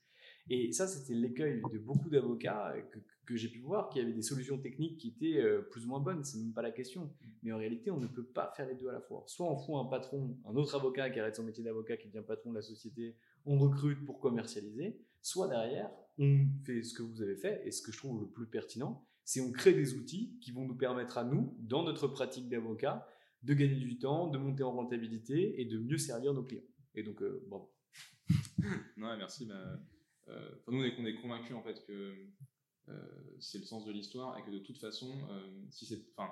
[0.49, 4.21] Et ça, c'était l'écueil de beaucoup d'avocats que, que j'ai pu voir, qui avaient des
[4.21, 7.13] solutions techniques qui étaient euh, plus ou moins bonnes, c'est même pas la question.
[7.43, 9.23] Mais en réalité, on ne peut pas faire les deux à la fois.
[9.27, 12.25] Soit on fout un patron, un autre avocat qui arrête son métier d'avocat, qui devient
[12.25, 17.21] patron de la société, on recrute pour commercialiser, soit derrière, on fait ce que vous
[17.21, 20.37] avez fait, et ce que je trouve le plus pertinent, c'est on crée des outils
[20.41, 23.07] qui vont nous permettre à nous, dans notre pratique d'avocat,
[23.43, 26.63] de gagner du temps, de monter en rentabilité et de mieux servir nos clients.
[26.95, 27.67] Et donc, euh, bon.
[28.97, 29.45] non, merci.
[29.45, 29.79] Bah,
[30.31, 32.15] euh, nous, on est, on est convaincus en fait que
[32.89, 32.93] euh,
[33.39, 36.31] c'est le sens de l'histoire et que de toute façon, euh, si c'est, enfin,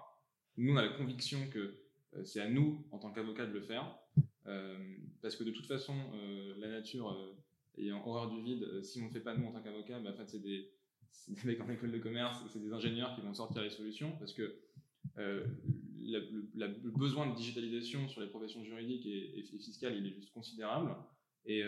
[0.58, 1.76] nous on a la conviction que
[2.24, 3.96] c'est à nous en tant qu'avocat de le faire,
[5.22, 5.94] parce que de toute façon,
[6.58, 7.16] la nature
[7.78, 10.16] ayant horreur du vide, si on ne fait pas nous en tant qu'avocat, bah, en
[10.16, 10.72] fait c'est des,
[11.28, 14.34] des mecs en école de commerce, c'est des ingénieurs qui vont sortir les solutions, parce
[14.34, 14.60] que
[16.02, 20.96] le, besoin de digitalisation sur les professions juridiques et, fiscales, il est juste considérable.
[21.46, 21.60] Et,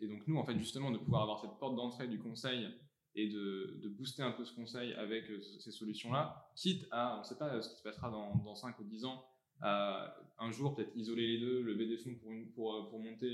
[0.00, 2.68] et, donc nous, en fait, justement, de pouvoir avoir cette porte d'entrée du conseil
[3.16, 7.24] et de, booster un peu ce conseil avec euh, ces solutions-là, quitte à, on ne
[7.24, 9.24] sait pas ce qui se passera dans, dans 5 ou 10 ans,
[9.62, 12.14] à un jour peut-être isoler les deux, lever des fonds
[12.54, 13.30] pour, pour, euh, monter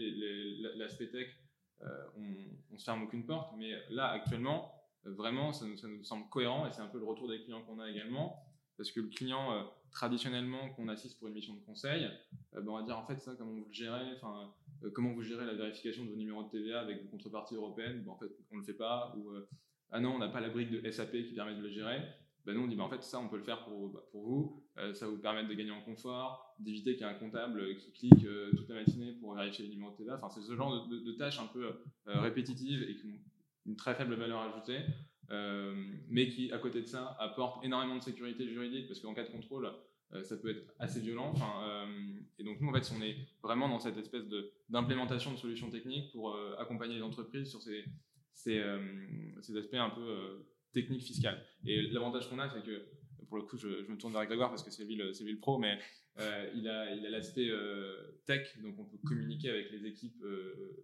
[0.77, 1.29] l'aspect tech,
[1.83, 6.05] euh, on, ne se ferme aucune porte, mais là actuellement, vraiment, ça nous, ça nous,
[6.05, 8.37] semble cohérent et c'est un peu le retour des clients qu'on a également,
[8.77, 12.09] parce que le client, traditionnellement, qu'on assiste pour une mission de conseil,
[12.53, 14.53] ben, on va dire en fait ça, comment vous gérez, enfin,
[14.95, 18.13] comment vous gérez la vérification de vos numéros de TVA avec vos contreparties européennes, ben,
[18.13, 19.31] en fait, on le fait pas, ou
[19.93, 22.01] ah non, on n'a pas la brique de SAP qui permet de le gérer.
[22.45, 24.63] Ben nous, on dit, ben en fait, ça, on peut le faire pour, pour vous.
[24.79, 27.93] Euh, ça vous permettre de gagner en confort, d'éviter qu'il y ait un comptable qui
[27.93, 30.17] clique euh, toute la matinée pour vérifier les numéros de TVA.
[30.17, 33.19] Enfin, c'est ce genre de, tâches un peu euh, répétitives et qui ont
[33.67, 34.81] une très faible valeur ajoutée,
[36.09, 39.31] mais qui, à côté de ça, apportent énormément de sécurité juridique parce qu'en cas de
[39.31, 39.71] contrôle,
[40.25, 41.31] ça peut être assez violent.
[41.33, 41.87] Enfin,
[42.39, 44.25] et donc, nous, en fait, on est vraiment dans cette espèce
[44.69, 47.85] d'implémentation de, solutions techniques pour accompagner les entreprises sur ces
[48.49, 48.79] euh,
[49.41, 51.45] ces aspects un peu euh, techniques fiscales.
[51.67, 52.87] Et l'avantage qu'on a, c'est que,
[53.29, 55.79] pour le coup, je, me tourne vers Grégoire parce que c'est lui, le pro, mais
[56.19, 57.51] euh, il a il a l'aspect
[58.27, 60.25] tech, donc on peut communiquer avec les équipes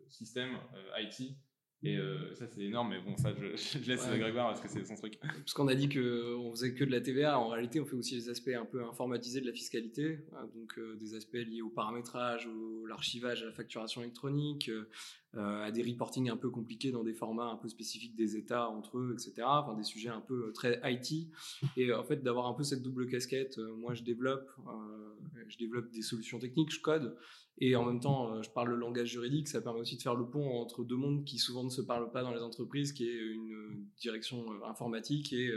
[0.09, 0.57] système,
[0.99, 1.37] IT,
[1.85, 4.19] et euh, ça, c'est énorme, mais bon, ça, je, je laisse ouais.
[4.19, 5.19] Grégoire parce que c'est son truc.
[5.21, 7.39] Parce qu'on a dit qu'on faisait que de la TVA.
[7.39, 10.19] En réalité, on fait aussi les aspects un peu informatisés de la fiscalité.
[10.35, 14.89] Hein, donc, euh, des aspects liés au paramétrage, au l'archivage, à la facturation électronique, euh,
[15.37, 18.99] à des reporting un peu compliqués dans des formats un peu spécifiques des États entre
[18.99, 19.47] eux, etc.
[19.47, 21.29] Enfin, des sujets un peu très IT.
[21.77, 24.51] Et en fait, d'avoir un peu cette double casquette, moi, je développe,
[25.49, 27.17] je développe des solutions techniques, je code.
[27.61, 30.15] Et en même temps, euh, je parle le langage juridique, ça permet aussi de faire
[30.15, 33.09] le pont entre deux mondes qui souvent ne se parlent pas dans les entreprises, qui
[33.09, 35.51] est une direction euh, informatique et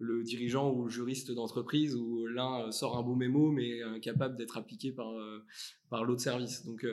[0.00, 4.56] le dirigeant ou le juriste d'entreprise où l'un sort un beau mémo mais incapable d'être
[4.56, 5.12] appliqué par,
[5.88, 6.64] par l'autre service.
[6.64, 6.86] Donc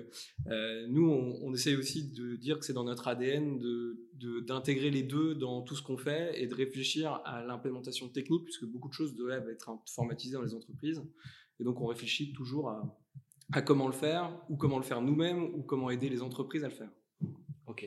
[0.89, 3.59] nous, on, essaye aussi de dire que c'est dans notre ADN
[4.45, 8.43] d'intégrer de, les deux dans tout ce qu'on fait et de réfléchir à l'implémentation technique
[8.43, 11.01] puisque beaucoup de choses doivent être informatisées dans les entreprises.
[11.59, 12.99] Et donc on réfléchit toujours à,
[13.51, 16.67] à comment le faire ou comment le faire nous-mêmes ou comment aider les entreprises à
[16.67, 16.91] le faire.
[17.65, 17.85] Ok.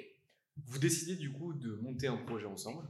[0.67, 2.85] Vous décidez du coup de monter un projet ensemble.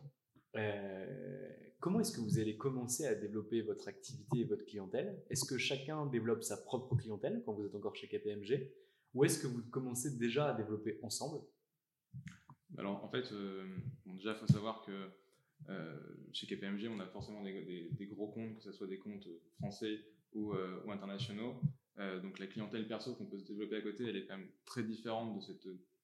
[0.56, 1.46] Euh,
[1.80, 5.20] comment est-ce que vous allez commencer à développer votre activité et votre clientèle?
[5.30, 8.70] Est-ce que chacun développe sa propre clientèle quand vous êtes encore chez KPMG
[9.14, 11.40] Ou est-ce que vous commencez déjà à développer ensemble?
[12.78, 13.66] Alors en fait, euh,
[14.06, 15.08] déjà il faut savoir que
[15.68, 15.98] euh,
[16.32, 20.00] chez KPMG, on a forcément des, gros comptes, que ce soit des comptes français
[20.32, 21.60] ou, ou internationaux.
[22.22, 24.84] donc la clientèle perso qu'on peut se développer à côté, elle est quand même très
[24.84, 25.44] différente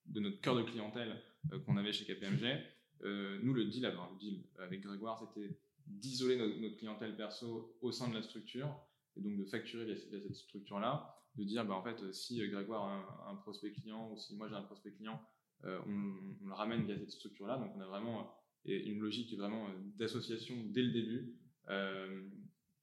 [0.06, 1.22] de, notre cœur de clientèle
[1.64, 2.60] qu'on avait chez KPMG.
[3.04, 8.14] Euh, nous, le le deal avec Grégoire, c'était d'isoler notre, clientèle perso au sein de
[8.14, 8.68] la structure
[9.16, 13.30] et donc de facturer via, cette structure-là, de dire bah, en fait si Grégoire a
[13.30, 15.20] un, prospect client ou si moi j'ai un prospect client,
[15.64, 17.58] euh, on, le ramène via cette structure-là.
[17.58, 18.32] Donc on a vraiment
[18.64, 21.34] une logique vraiment d'association dès le début.
[21.68, 22.28] Euh,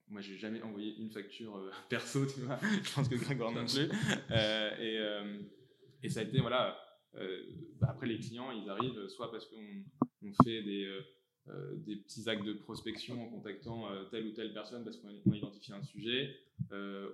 [0.08, 2.60] moi, j'ai jamais envoyé une facture perso, tu vois.
[2.62, 3.90] Je pense que Grégoire non plus.
[6.02, 6.78] et, ça a été voilà
[7.16, 7.44] euh,
[7.80, 11.00] bah, après, les clients, ils arrivent soit parce qu'on fait des,
[11.50, 15.10] euh, euh, des petits actes de prospection en contactant telle ou telle personne parce qu'on
[15.10, 16.36] a identifié un sujet,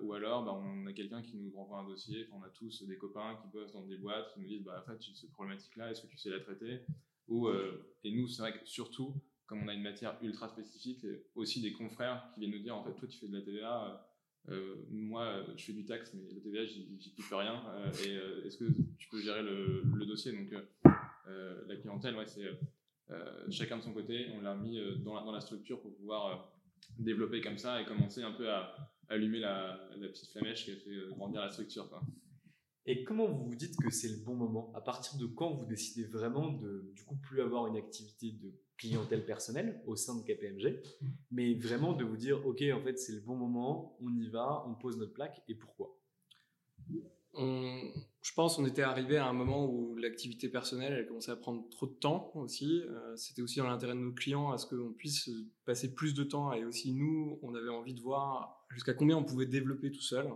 [0.01, 2.27] ou alors bah, on a quelqu'un qui nous renvoie un dossier.
[2.31, 4.91] on a tous des copains qui bossent dans des boîtes qui nous disent bah, en
[4.91, 6.81] fait, cette problématique-là, est-ce que tu sais la traiter?
[7.27, 7.49] Ou,
[8.03, 9.13] Et nous, c'est vrai que surtout,
[9.45, 12.83] comme on a une matière ultra spécifique, aussi des confrères qui viennent nous dire en
[12.83, 14.09] fait, toi, tu fais de la TVA
[14.47, 17.61] euh, moi, je fais du taxe, mais le TVA, j'y plus rien.
[17.69, 18.65] Euh, et euh, est-ce que
[18.97, 20.31] tu peux gérer le, dossier?
[20.31, 20.51] Donc,
[21.67, 22.45] la clientèle, ouais, c'est
[23.49, 24.27] chacun de son côté.
[24.35, 26.53] On l'a mis dans la, dans, la, structure pour pouvoir
[26.97, 28.75] développer comme ça et commencer un peu à,
[29.09, 31.89] allumer la, petite flamèche qui a fait grandir la structure.
[32.85, 34.71] Et comment vous vous dites que c'est le bon moment?
[34.75, 38.53] À partir de quand vous décidez vraiment de du coup plus avoir une activité de
[38.77, 40.81] clientèle personnelle au sein de KPMG,
[41.31, 44.65] mais vraiment de vous dire ok en fait c'est le bon moment, on y va,
[44.67, 45.99] on pose notre plaque et pourquoi?
[47.39, 51.67] Je pense qu'on était arrivé à un moment où l'activité personnelle elle commençait à prendre
[51.69, 52.81] trop de temps aussi.
[52.81, 55.29] Euh, c'était aussi dans l'intérêt de nos clients à ce qu'on puisse
[55.65, 59.23] passer plus de temps et aussi nous on avait envie de voir jusqu'à combien on
[59.23, 60.29] pouvait développer tout seul.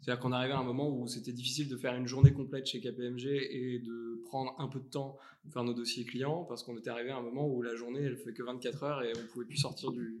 [0.00, 2.80] C'est-à-dire qu'on arrivait à un moment où c'était difficile de faire une journée complète chez
[2.80, 6.76] KPMG et de prendre un peu de temps pour faire nos dossiers clients parce qu'on
[6.78, 9.26] était arrivé à un moment où la journée elle fait que 24 heures et on
[9.32, 10.18] pouvait plus sortir du,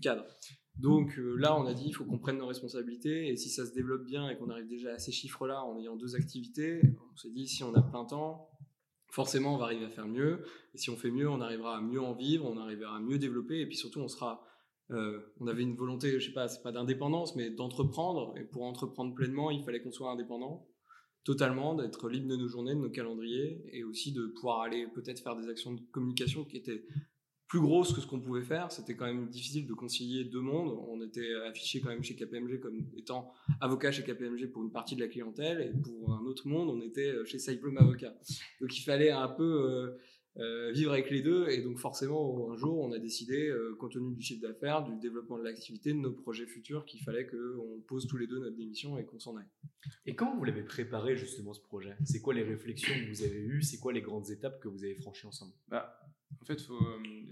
[0.00, 0.24] cadre.
[0.78, 3.66] Donc euh, là, on a dit il faut qu'on prenne nos responsabilités et si ça
[3.66, 6.80] se développe bien et qu'on arrive déjà à ces chiffres-là en ayant deux activités,
[7.12, 8.48] on s'est dit si on a plein temps,
[9.10, 11.80] forcément on va arriver à faire mieux et si on fait mieux, on arrivera à
[11.80, 14.44] mieux en vivre, on arrivera à mieux développer et puis surtout on sera
[14.90, 18.34] euh, on avait une volonté, je sais pas, c'est pas d'indépendance, mais d'entreprendre.
[18.38, 20.66] Et pour entreprendre pleinement, il fallait qu'on soit indépendant,
[21.24, 25.22] totalement, d'être libre de nos journées, de nos calendriers, et aussi de pouvoir aller peut-être
[25.22, 26.84] faire des actions de communication qui étaient
[27.48, 28.70] plus grosses que ce qu'on pouvait faire.
[28.70, 30.78] C'était quand même difficile de concilier deux mondes.
[30.88, 34.94] On était affiché quand même chez KPMG comme étant avocat chez KPMG pour une partie
[34.96, 38.14] de la clientèle, et pour un autre monde, on était chez Cyplum Avocat.
[38.60, 39.98] Donc il fallait un peu euh,
[40.38, 41.48] euh, vivre avec les deux.
[41.48, 44.96] Et donc forcément, un jour, on a décidé, euh, compte tenu du chiffre d'affaires, du
[44.96, 48.56] développement de l'activité, de nos projets futurs, qu'il fallait qu'on pose tous les deux notre
[48.56, 49.48] démission et qu'on s'en aille.
[50.06, 51.96] Et quand vous l'avez préparé justement ce projet?
[52.04, 53.62] C'est quoi les réflexions que vous avez eues?
[53.62, 55.52] C'est quoi les grandes étapes que vous avez franchies ensemble?
[55.68, 55.98] Bah,
[56.54, 56.76] fait, euh,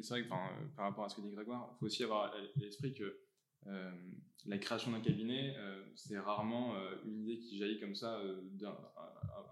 [0.03, 2.37] c'est vrai que par rapport à ce que dit Grégoire, il faut aussi avoir à
[2.57, 3.19] l'esprit que
[4.47, 5.57] la création d'un cabinet,
[5.97, 8.21] c'est rarement une idée qui jaillit comme ça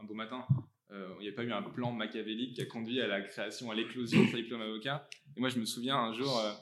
[0.01, 0.47] un beau matin.
[0.95, 3.71] Euh, il n'y a pas eu un plan machiavélique qui a conduit à la création,
[3.71, 5.09] à l'éclosion de Cyclone Avocat.
[5.37, 6.53] Et moi, je me souviens un jour, euh,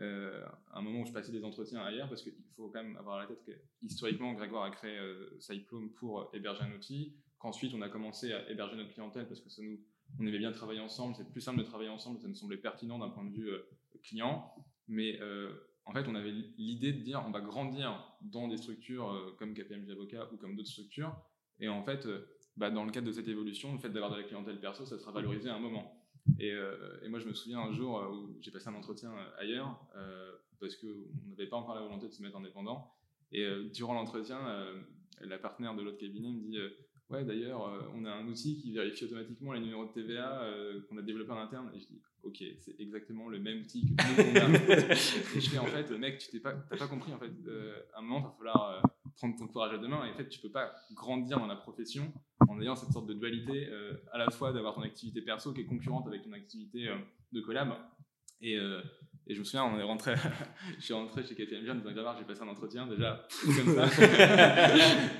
[0.00, 3.18] euh, un moment où je passais des entretiens ailleurs, parce qu'il faut quand même avoir
[3.18, 7.74] à la tête que historiquement, Grégoire a créé euh, Cyclone pour héberger un outil, qu'ensuite
[7.74, 9.78] on a commencé à héberger notre clientèle parce que ça nous,
[10.18, 12.98] on aimait bien travailler ensemble, c'est plus simple de travailler ensemble, ça nous semblait pertinent
[12.98, 13.50] d'un point de vue
[14.02, 14.54] client.
[14.88, 15.18] Mais
[15.84, 19.90] en fait, on avait l'idée de dire on va grandir dans des structures comme KPMG
[19.90, 21.16] Avocat ou comme d'autres structures.
[21.58, 22.06] Et en fait,
[22.56, 24.98] bah, dans le cadre de cette évolution, le fait d'avoir de la clientèle perso, ça
[24.98, 25.96] sera valorisé à un moment.
[26.38, 29.30] Et, euh, moi, je me souviens un jour euh, où j'ai passé un entretien euh,
[29.38, 29.78] ailleurs,
[30.60, 32.92] parce qu'on n'avait pas encore la volonté de se mettre indépendant.
[33.32, 34.38] Et durant l'entretien,
[35.20, 36.58] la partenaire de l'autre cabinet me dit
[37.08, 40.44] Ouais, d'ailleurs, on a un outil qui vérifie automatiquement les numéros de TVA
[40.88, 41.70] qu'on a développé en interne.
[41.74, 44.56] Et je dis Ok, c'est exactement le même outil que nous, on a.
[45.36, 47.12] et je dis En fait, mec, tu n'as pas, pas compris.
[47.12, 47.30] En fait,
[47.94, 48.82] à un moment, il va falloir
[49.16, 50.04] prendre ton courage à deux mains.
[50.06, 52.12] Et en fait, tu peux pas grandir dans la profession
[52.48, 55.62] en ayant cette sorte de dualité, euh, à la fois d'avoir ton activité perso qui
[55.62, 56.96] est concurrente avec ton activité euh,
[57.32, 57.74] de collab.
[58.40, 58.82] Et, euh,
[59.28, 60.14] Et je me souviens, on est rentré,
[60.78, 63.86] je suis rentré chez KPMG en disant Grégoire, j'ai passé un entretien déjà, comme ça.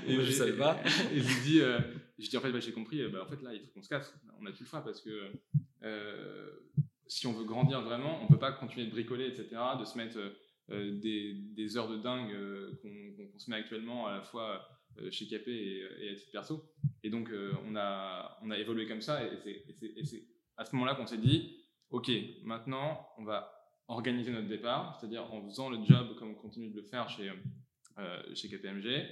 [0.06, 0.80] et je savais pas.
[1.12, 1.80] Et je lui dis, euh,
[2.18, 3.88] je dis en fait, bah, j'ai compris, bah, en fait là, il faut qu'on se
[3.88, 4.14] casse.
[4.38, 5.32] On n'a plus le choix parce que
[5.82, 6.50] euh,
[7.08, 9.48] si on veut grandir vraiment, on peut pas continuer de bricoler, etc.,
[9.80, 10.18] de se mettre
[10.70, 12.32] euh, des, des, heures de dingue
[12.82, 14.68] qu'on se met actuellement à la fois
[15.10, 16.64] chez KP et, et, à titre perso.
[17.02, 17.28] Et donc,
[17.66, 19.36] on, a, on a évolué comme ça et
[20.04, 20.24] c'est
[20.56, 22.10] à ce moment-là qu'on s'est dit, ok,
[22.44, 23.55] maintenant, on va
[23.88, 27.30] organiser notre départ, c'est-à-dire en faisant le job comme on continue de le faire chez,
[27.98, 29.06] euh, chez KPMG,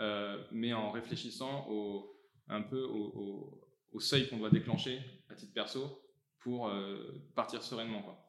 [0.00, 2.16] euh, mais en réfléchissant au,
[2.48, 3.60] un peu au,
[4.00, 6.02] seuil qu'on doit déclencher à titre perso
[6.40, 8.20] pour euh, partir sereinement.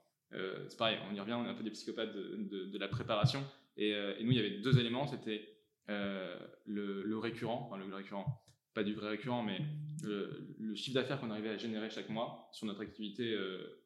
[0.68, 3.42] C'est pareil, on y revient, on est un peu des psychopathes de, la préparation.
[3.78, 5.48] Et, nous, il y avait deux éléments, c'était
[5.88, 9.62] le, récurrent, enfin le récurrent, pas du vrai récurrent, mais
[10.04, 13.34] le chiffre d'affaires qu'on arrivait à générer chaque mois sur notre activité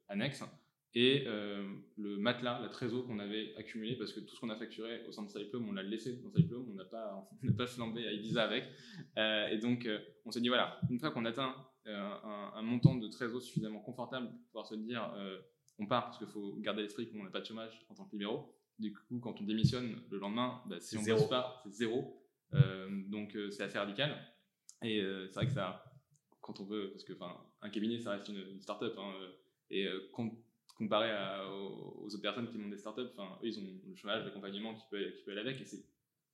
[0.08, 0.44] annexe
[0.96, 1.64] et euh,
[1.98, 5.12] le matelas, la trésor qu'on avait accumulé, parce que tout ce qu'on a facturé au
[5.12, 8.44] sein de Cyclone, on l'a laissé dans Cyclone, on n'a pas, pas flambé à Ibiza
[8.44, 8.66] avec.
[9.18, 12.96] Euh, et donc, euh, on s'est dit, voilà, une fois qu'on atteint un, un, montant
[12.96, 15.14] de trésor suffisamment confortable pour pouvoir se dire,
[15.78, 18.12] on part, parce qu'il faut garder l'esprit qu'on n'a pas de chômage en tant que
[18.12, 18.56] libéraux.
[18.80, 22.22] Du coup, quand on démissionne le lendemain, bah, si on ne bosse pas, c'est zéro.
[23.08, 24.16] donc, c'est assez radical.
[24.84, 25.84] Et c'est vrai que ça,
[26.42, 27.14] quand on veut, parce que
[27.62, 28.94] un cabinet, ça reste une, start-up.
[29.00, 29.14] Hein,
[29.72, 30.32] et quand
[30.80, 31.12] comparé
[31.52, 35.12] aux, autres personnes qui montent des startups, eux, ils ont le chômage, l'accompagnement qui peut,
[35.12, 35.84] qui peut aller avec, et c'est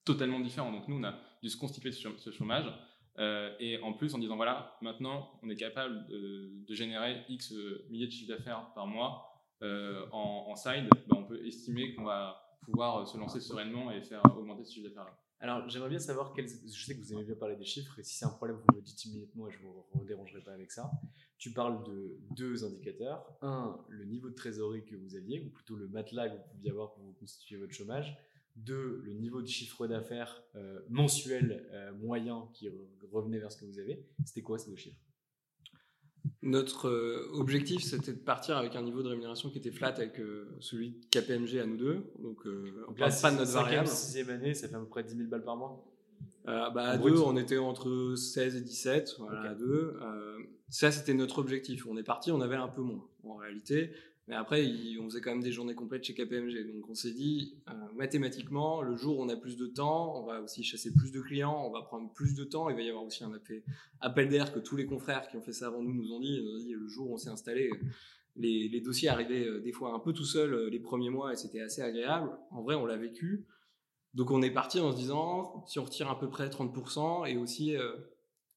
[0.05, 0.71] totalement différent.
[0.71, 2.71] Donc nous, on a dû se constituer ce chômage,
[3.17, 7.53] euh, et en plus en disant, voilà, maintenant, on est capable de, générer X
[7.89, 9.25] milliers de chiffres d'affaires par mois
[9.61, 14.21] euh, en, side, bah, on peut estimer qu'on va pouvoir se lancer sereinement et faire
[14.37, 15.17] augmenter ce chiffre d'affaires-là.
[15.39, 18.15] Alors, j'aimerais bien savoir, je sais que vous aimez bien parler des chiffres, et si
[18.15, 20.89] c'est un problème, vous me dites immédiatement et je ne vous dérangerai pas avec ça.
[21.37, 23.25] Tu parles de deux indicateurs.
[23.41, 26.71] Un, le niveau de trésorerie que vous aviez, ou plutôt le matelas que vous pouviez
[26.71, 28.17] avoir pour vous constituer votre chômage.
[28.55, 32.69] Deux, le niveau de chiffre d'affaires euh, mensuel euh, moyen qui
[33.11, 34.05] revenait vers ce que vous avez.
[34.23, 35.01] C'était quoi ces deux chiffres?
[36.41, 40.21] Notre euh, objectif, c'était de partir avec un niveau de rémunération qui était flat avec
[40.61, 42.13] celui de KPMG à nous deux.
[42.19, 43.87] Donc, on ne pas de notre variable.
[43.87, 45.85] sixième année, ça fait à peu près 10 000 balles par mois
[46.45, 49.15] bah, À deux, on était entre 16 et 17.
[49.19, 49.97] Voilà, à deux.
[50.69, 51.85] Ça, c'était notre objectif.
[51.87, 53.91] On est parti, on avait un peu moins en réalité.
[54.27, 54.65] Mais après,
[54.99, 56.73] on faisait quand même des journées complètes chez KPMG.
[56.73, 60.25] Donc on s'est dit, euh, mathématiquement, le jour où on a plus de temps, on
[60.25, 62.69] va aussi chasser plus de clients, on va prendre plus de temps.
[62.69, 63.31] Il va y avoir aussi un
[64.01, 66.41] appel, d'air que tous les confrères qui ont fait ça avant nous nous ont dit.
[66.43, 67.69] Nous ont dit le jour où on s'est installé,
[68.35, 71.35] les, dossiers arrivaient euh, des fois un peu tout seuls euh, les premiers mois et
[71.35, 72.31] c'était assez agréable.
[72.49, 73.45] En vrai, on l'a vécu.
[74.15, 77.37] Donc on est parti en se disant, si on retire à peu près 30% et
[77.37, 77.75] aussi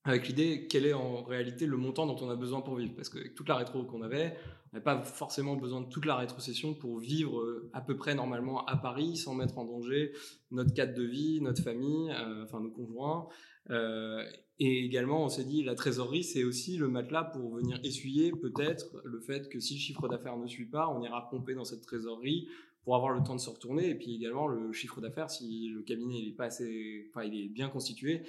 [0.04, 2.94] avec l'idée quel est en réalité le montant dont on a besoin pour vivre?
[2.96, 4.36] Parce qu'avec toute la rétro qu'on avait,
[4.72, 8.14] on n'avait pas forcément besoin de toute la rétrocession pour vivre euh, à peu près
[8.14, 10.12] normalement à Paris sans mettre en danger
[10.50, 13.28] notre cadre de vie, notre famille, euh, enfin nos conjoints.
[13.70, 14.24] Euh,
[14.58, 19.00] et également, on s'est dit, la trésorerie, c'est aussi le matelas pour venir essuyer peut-être
[19.04, 21.82] le fait que si le chiffre d'affaires ne suit pas, on ira pomper dans cette
[21.82, 22.48] trésorerie
[22.82, 23.90] pour avoir le temps de se retourner.
[23.90, 27.38] Et puis également, le chiffre d'affaires, si le cabinet il est pas assez, enfin, il
[27.38, 28.22] est bien constitué,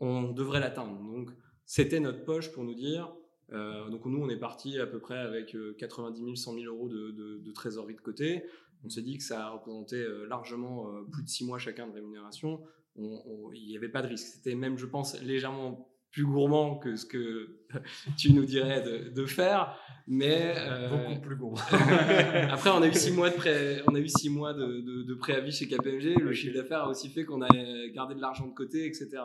[0.00, 0.98] on devrait l'atteindre.
[0.98, 1.30] Donc,
[1.64, 3.14] c'était notre poche pour nous dire.
[3.52, 6.88] Euh, donc, nous, on est parti à peu près avec 90 000, 100 000 euros
[6.88, 8.44] de, trésorerie de côté.
[8.84, 11.92] On s'est dit que ça représentait euh, largement euh, plus de 6 mois chacun de
[11.92, 12.60] rémunération.
[12.96, 14.26] Il n'y avait pas de risque.
[14.26, 17.56] C'était même, je pense, légèrement plus gourmand que ce que
[18.18, 20.54] tu nous dirais de, faire, mais
[20.90, 21.60] beaucoup plus gourmand.
[22.50, 23.82] après, on a eu six mois de pré...
[23.88, 26.20] on a eu six mois de, de préavis chez KPMG.
[26.20, 27.48] Le chiffre d'affaires a aussi fait qu'on a
[27.94, 29.22] gardé de l'argent de côté, etc.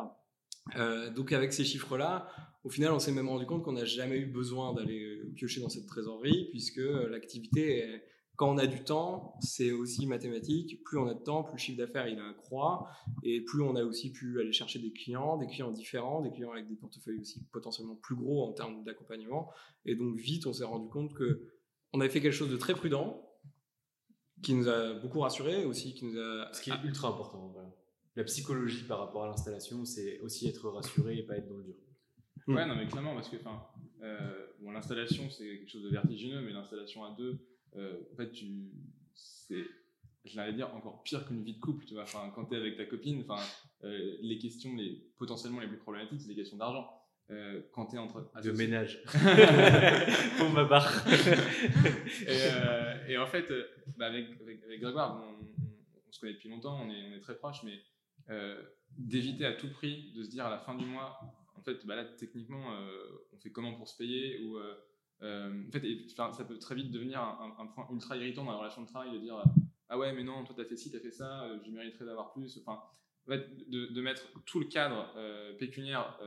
[0.76, 2.30] Euh, donc avec ces chiffres-là,
[2.63, 5.69] au final, on s'est même rendu compte qu'on n'a jamais eu besoin d'aller piocher dans
[5.69, 8.02] cette trésorerie, puisque euh, l'activité,
[8.38, 10.82] quand on a du temps, c'est aussi mathématique.
[10.86, 12.88] Plus on a de temps, plus le chiffre d'affaires il accroît,
[13.23, 16.52] et plus on a aussi pu aller chercher des clients, des clients différents, des clients
[16.52, 19.52] avec des portefeuilles aussi potentiellement plus gros en termes d'accompagnement.
[19.86, 21.52] Et donc vite, on s'est rendu compte que
[21.91, 23.23] on avait fait quelque chose de très prudent,
[24.41, 26.54] qui nous a beaucoup rassuré aussi, qui nous a...
[26.54, 27.50] Ce qui est ultra important.
[27.54, 27.73] Voilà
[28.17, 31.65] la psychologie par rapport à l'installation, c'est aussi être rassuré et pas être dans le
[31.65, 31.76] dur.
[32.47, 33.38] Ouais, non, mais clairement, parce que
[34.02, 37.38] euh, bon, l'installation, c'est quelque chose de vertigineux, mais l'installation à deux,
[37.75, 38.71] euh, en fait, tu,
[39.13, 39.65] c'est,
[40.53, 42.03] dire, encore pire qu'une vie de couple, tu vois.
[42.03, 43.41] Enfin, quand tu es avec ta copine, enfin,
[43.84, 46.89] euh, les questions les, potentiellement les plus problématiques, c'est les questions d'argent.
[47.30, 48.32] Euh, quand tu es entre.
[48.41, 49.03] De ménage.
[50.38, 51.03] Pour ma barre.
[53.07, 53.51] et, en fait,
[53.97, 55.61] bah, avec, avec, Grégoire, on,
[56.07, 57.82] on, se connaît depuis longtemps, on est, on est très proches, mais
[58.30, 58.61] euh,
[58.97, 61.20] d'éviter à tout prix de se dire à la fin du mois,
[61.55, 64.57] en fait, bah là, techniquement, euh, on fait comment pour se payer ou
[65.22, 65.84] en fait,
[66.15, 69.18] ça peut très vite devenir un, point ultra irritant dans la relation de travail de
[69.18, 69.41] dire
[69.89, 72.59] ah ouais mais non toi t'as fait ci t'as fait ça je mériterais d'avoir plus
[72.61, 72.84] enfin
[73.26, 75.11] en fait, de, mettre tout le cadre
[75.57, 76.20] pécuniaire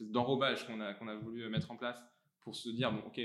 [0.00, 2.02] d'enrobage qu'on a qu'on a voulu mettre en place
[2.40, 3.20] pour se dire bon ok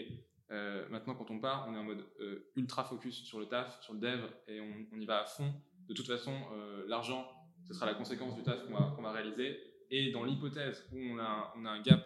[0.51, 3.81] euh, maintenant, quand on part, on est en mode euh, ultra focus sur le taf,
[3.81, 5.53] sur le dev, et on, y va à fond.
[5.87, 7.27] De toute façon, euh, l'argent,
[7.67, 9.59] ce sera la conséquence du taf qu'on va, réaliser.
[9.89, 12.05] Et dans l'hypothèse où on a, on a un gap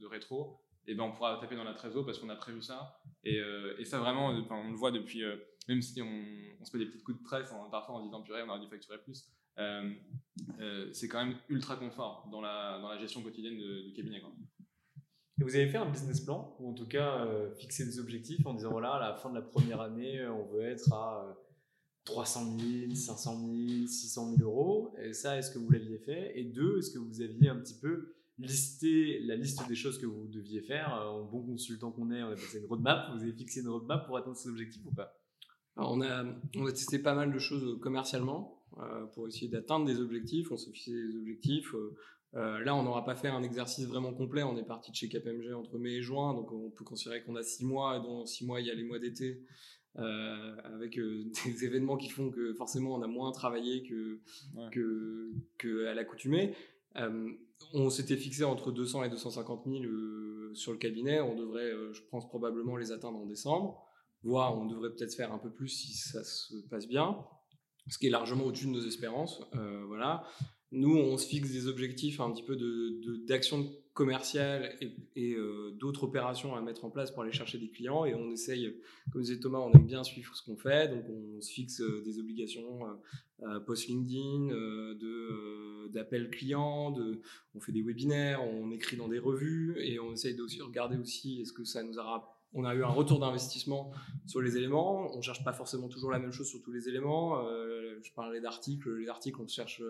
[0.00, 3.00] de rétro, et ben on pourra taper dans la trésor parce qu'on a prévu ça.
[3.24, 3.40] Et,
[3.78, 5.22] et ça, vraiment, on le voit depuis,
[5.68, 8.42] même si on, se met des petits coups de presse en, parfois en disant purée,
[8.42, 9.30] on aurait dû facturer plus.
[10.92, 14.22] c'est quand même ultra confort dans la, dans la gestion quotidienne du cabinet.
[15.40, 18.44] Et vous avez fait un business plan, ou en tout cas euh, fixé des objectifs
[18.44, 21.34] en disant voilà, à la fin de la première année, on veut être à
[22.04, 24.94] 300 000, 500 000, 600 000 euros.
[25.02, 26.38] Et ça, est-ce que vous l'aviez fait?
[26.38, 30.06] Et deux, est-ce que vous aviez un petit peu listé la liste des choses que
[30.06, 33.10] vous deviez faire En bon consultant qu'on est, on a passé une roadmap.
[33.14, 35.16] Vous avez fixé une roadmap pour atteindre ces objectifs ou pas?
[35.76, 36.24] Alors on, a,
[36.56, 40.50] on a testé pas mal de choses commercialement euh, pour essayer d'atteindre des objectifs.
[40.50, 41.74] On s'est fixé des objectifs.
[41.74, 41.96] Euh,
[42.36, 44.42] euh, là, on n'aura pas fait un exercice vraiment complet.
[44.42, 47.36] On est parti de chez KPMG entre mai et juin, donc on peut considérer qu'on
[47.36, 47.96] a six mois.
[47.96, 49.42] Et dans six mois, il y a les mois d'été,
[49.98, 54.20] euh, avec euh, des événements qui font que forcément on a moins travaillé que,
[54.70, 56.54] que, que à l'accoutumée.
[56.94, 59.84] On s'était fixé entre 200 et 250 000
[60.54, 61.20] sur le cabinet.
[61.20, 63.86] On devrait, je pense, probablement les atteindre en décembre.
[64.22, 67.16] Voire, on devrait peut-être faire un peu plus si ça se passe bien,
[67.88, 69.42] ce qui est largement au-dessus de nos espérances.
[69.86, 70.24] voilà.
[70.72, 72.56] Nous, on se fixe des objectifs un petit peu
[73.26, 73.68] d'action de,
[74.00, 74.74] commerciale
[75.14, 78.06] et, euh, d'autres opérations à mettre en place pour aller chercher des clients.
[78.06, 78.74] Et on essaye,
[79.12, 80.88] comme disait Thomas, on aime bien suivre ce qu'on fait.
[80.88, 82.80] Donc, on se fixe euh, des obligations
[83.42, 84.54] euh, post-LinkedIn,
[85.92, 87.20] d'appels clients, de,
[87.54, 91.42] on fait des webinaires, on écrit dans des revues et on essaye aussi regarder aussi
[91.42, 92.04] est-ce que ça nous a
[92.52, 93.92] on a eu un retour d'investissement
[94.26, 95.16] sur les éléments.
[95.16, 97.46] On cherche pas forcément toujours la même chose sur tous les éléments.
[97.46, 98.92] Euh, je parlais d'articles.
[98.96, 99.82] Les articles, on cherche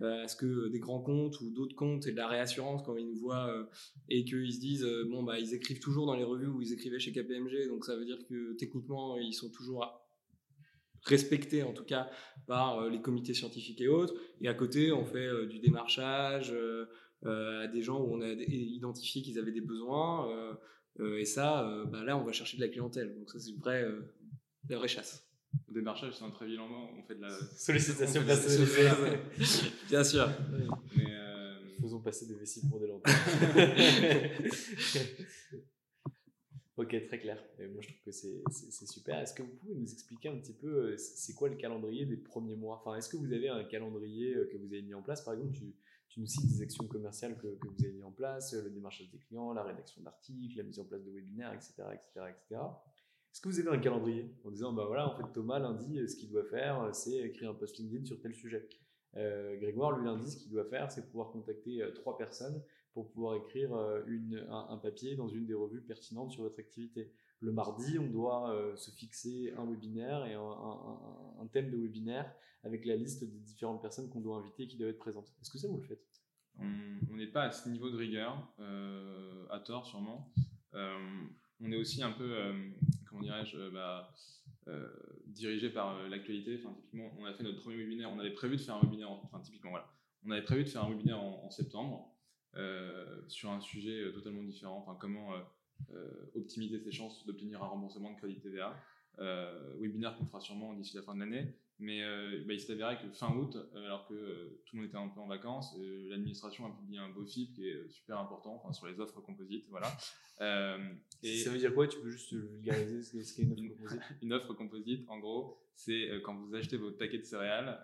[0.00, 2.96] euh, à ce que des grands comptes ou d'autres comptes et de la réassurance quand
[2.96, 3.64] ils nous voient euh,
[4.08, 6.98] et qu'ils se disent bon bah ils écrivent toujours dans les revues où ils écrivaient
[6.98, 9.86] chez KPMG, donc ça veut dire que techniquement ils sont toujours
[11.04, 12.08] respectés en tout cas
[12.46, 14.14] par les comités scientifiques et autres.
[14.40, 16.54] Et à côté, on fait du démarchage
[17.24, 20.56] à des gens où on a identifié qu'ils avaient des besoins.
[21.00, 23.16] Euh, et ça, euh, bah là, on va chercher de la clientèle.
[23.18, 24.00] Donc ça, c'est une vraie, euh,
[24.68, 25.24] la vraie chasse.
[25.68, 26.88] Au démarchage, c'est un très vilain mot.
[26.98, 28.88] On fait de la sollicitation personnalisée.
[29.88, 30.28] Bien sûr.
[30.96, 31.04] Mais
[31.80, 33.06] Faisons passer des vessies pour des lampes.
[36.76, 37.40] ok, très clair.
[37.60, 39.20] Et moi, je trouve que c'est super.
[39.20, 42.56] Est-ce que vous pouvez nous expliquer un petit peu, c'est quoi le calendrier des premiers
[42.56, 42.82] mois?
[42.82, 45.22] Enfin, est-ce que vous avez un calendrier que vous avez mis en place?
[45.22, 45.72] Par exemple, tu
[46.18, 49.52] nous cites des actions commerciales que, vous avez mis en place, le démarchage des clients,
[49.52, 51.74] la rédaction d'articles, la mise en place de webinaires, etc.
[51.92, 52.62] etc., etc.
[53.32, 56.16] Est-ce que vous avez un calendrier en disant, bah voilà, en fait, Thomas, lundi, ce
[56.16, 58.68] qu'il doit faire, c'est écrire un post LinkedIn sur tel sujet
[59.16, 62.62] euh, Grégoire, lui, lundi, ce qu'il doit faire, c'est pouvoir contacter euh, trois personnes
[62.92, 64.02] pour pouvoir écrire euh,
[64.50, 67.12] un, papier dans une des revues pertinentes sur votre activité.
[67.40, 72.32] Le mardi, on doit se fixer un webinaire et un, thème de webinaire
[72.64, 75.32] avec la liste des différentes personnes qu'on doit inviter et qui doivent être présentes.
[75.40, 76.04] Est-ce que ça, vous le faites?
[76.60, 80.32] On n'est pas à ce niveau de rigueur, euh, à tort sûrement.
[80.74, 80.98] Euh,
[81.60, 82.52] on est aussi un peu, euh,
[83.06, 84.12] comment dirais-je, bah,
[85.26, 86.60] dirigé par l'actualité.
[86.60, 88.10] Enfin, typiquement, on a fait notre premier webinaire.
[88.10, 89.90] On avait prévu de faire un webinaire, enfin, typiquement, voilà.
[90.26, 92.14] On avait prévu de faire un webinaire en, septembre
[93.28, 94.78] sur un sujet totalement différent.
[94.78, 95.30] Enfin, comment
[96.34, 98.74] optimiser ses chances d'obtenir un remboursement de crédit TVA.
[99.78, 101.54] webinaire qu'on fera sûrement d'ici la fin de l'année.
[101.80, 104.82] Mais euh, bah, il s'est avéré que fin août, euh, alors que euh, tout le
[104.82, 105.76] monde était un peu en vacances,
[106.08, 109.66] l'administration a publié un beau FIP qui est super important sur les offres composites.
[109.70, 109.88] Voilà.
[111.22, 114.02] et ça veut dire quoi Tu peux juste vulgariser ce qu'est une offre composite?
[114.22, 117.80] Une offre composite, en gros, c'est quand vous achetez votre paquet de céréales,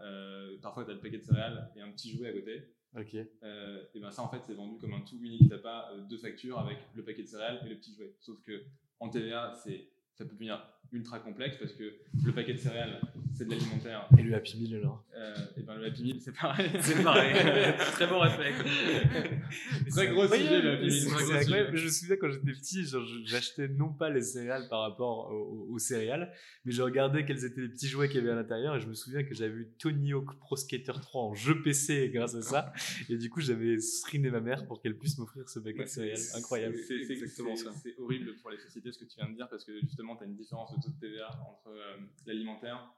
[0.61, 2.63] parfois tu as le paquet de céréales et un petit jouet à côté.
[2.97, 3.15] Ok.
[3.15, 5.49] et ben ça, en fait, c'est vendu comme un tout unique.
[5.51, 8.15] Tu pas deux factures avec le paquet de céréales et le petit jouet.
[8.21, 8.65] Sauf que
[9.01, 13.01] en TVA, c'est ça peut devenir ultra complexe parce que le paquet de céréales,
[13.35, 14.09] c'est de l'alimentaire.
[14.19, 16.71] Et le Happy Meal alors euh, Et ben le Happy Meal, c'est pareil.
[16.81, 17.35] C'est pareil.
[17.79, 18.59] Très bon réflexe.
[19.91, 21.71] Très gros sujet le Happy Meal.
[21.75, 22.87] Je me souviens quand j'étais petit,
[23.25, 26.33] j'achetais non pas les céréales par rapport aux, céréales,
[26.65, 28.87] mais je regardais quels étaient les petits jouets qu'il y avait à l'intérieur et je
[28.87, 32.43] me souviens que j'avais eu Tony Hawk Pro Skater 3 en jeu PC grâce à
[32.43, 32.73] ça.
[33.09, 36.21] Et du coup, j'avais screené ma mère pour qu'elle puisse m'offrir ce paquet de céréales.
[36.37, 36.77] Incroyable.
[36.87, 37.73] C'est exactement ça.
[37.83, 40.25] C'est horrible pour les sociétés ce que tu viens de dire parce que justement, tu
[40.25, 42.93] as une différence de taux de TVA entre euh, l'alimentaire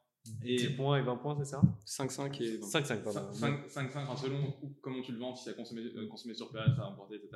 [0.44, 1.60] Et 10 points et 20 points, c'est ça?
[1.86, 2.66] 5-5 et 20.
[2.66, 3.20] 5-5, pardon.
[3.32, 6.78] 5-5, enfin, selon comment tu le vends, si c'est à consommer, euh, consommer sur place,
[6.78, 7.30] à emporter, etc.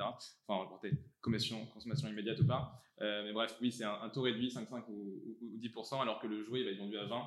[0.47, 0.91] Enfin, emporter,
[1.21, 2.81] consommation, consommation immédiate ou pas.
[3.01, 6.19] Euh, mais bref, oui, c'est un, un taux réduit, 5-5 ou, ou- ou 10%, alors
[6.19, 7.23] que le jouet il va être vendu à 20.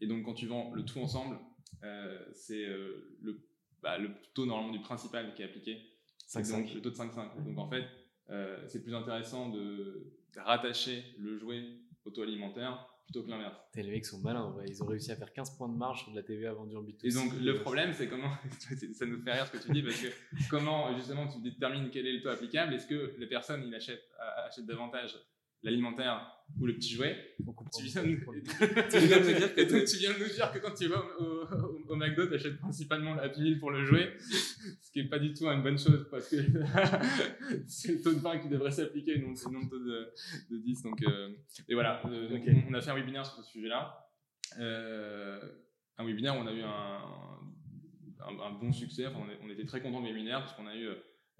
[0.00, 1.38] Et donc, quand tu vends le tout ensemble,
[1.84, 3.40] euh, c'est euh, le,
[3.82, 5.80] bah, le taux normalement du principal qui est appliqué.
[6.26, 6.50] C'est 5-5.
[6.52, 7.44] donc le taux de 5-5.
[7.44, 7.84] Donc, en fait,
[8.30, 11.62] euh, c'est plus intéressant de rattacher le jouet
[12.06, 13.56] au taux alimentaire plutôt que l'inverse.
[13.74, 14.64] Les mecs sont malins, ouais.
[14.68, 16.82] ils ont réussi à faire 15 points de marge sur de la TVA vendue en
[16.82, 17.04] B2C.
[17.04, 18.30] Et donc, le problème, c'est comment,
[18.94, 20.08] ça nous fait rire ce que tu dis, parce que
[20.50, 22.74] comment, justement, tu détermines quel est le taux applicable?
[22.74, 24.02] Est-ce que la personne, il achète,
[24.44, 25.16] achète davantage
[25.62, 27.16] l'alimentaire ou le petit jouet?
[27.46, 27.78] On comprend.
[27.78, 28.08] tu viens, de,
[29.84, 31.46] tu viens de nous dire que quand tu vas au,
[31.96, 35.32] au, McDo, tu achètes principalement la pile pour le jouet, ce qui est pas du
[35.32, 36.36] tout une bonne chose parce que
[37.66, 40.12] c'est le taux de 20 qui devrait s'appliquer, non, non le taux de,
[40.50, 40.82] de 10.
[40.82, 41.30] Donc, euh,
[41.68, 44.08] et voilà, euh, donc on, a fait un webinaire sur ce sujet-là.
[44.58, 45.40] Euh,
[45.98, 47.00] un webinaire où on a eu un,
[48.26, 49.06] un, un bon succès.
[49.06, 50.88] Enfin, on, est- on était très contents du webinaire parce qu'on a eu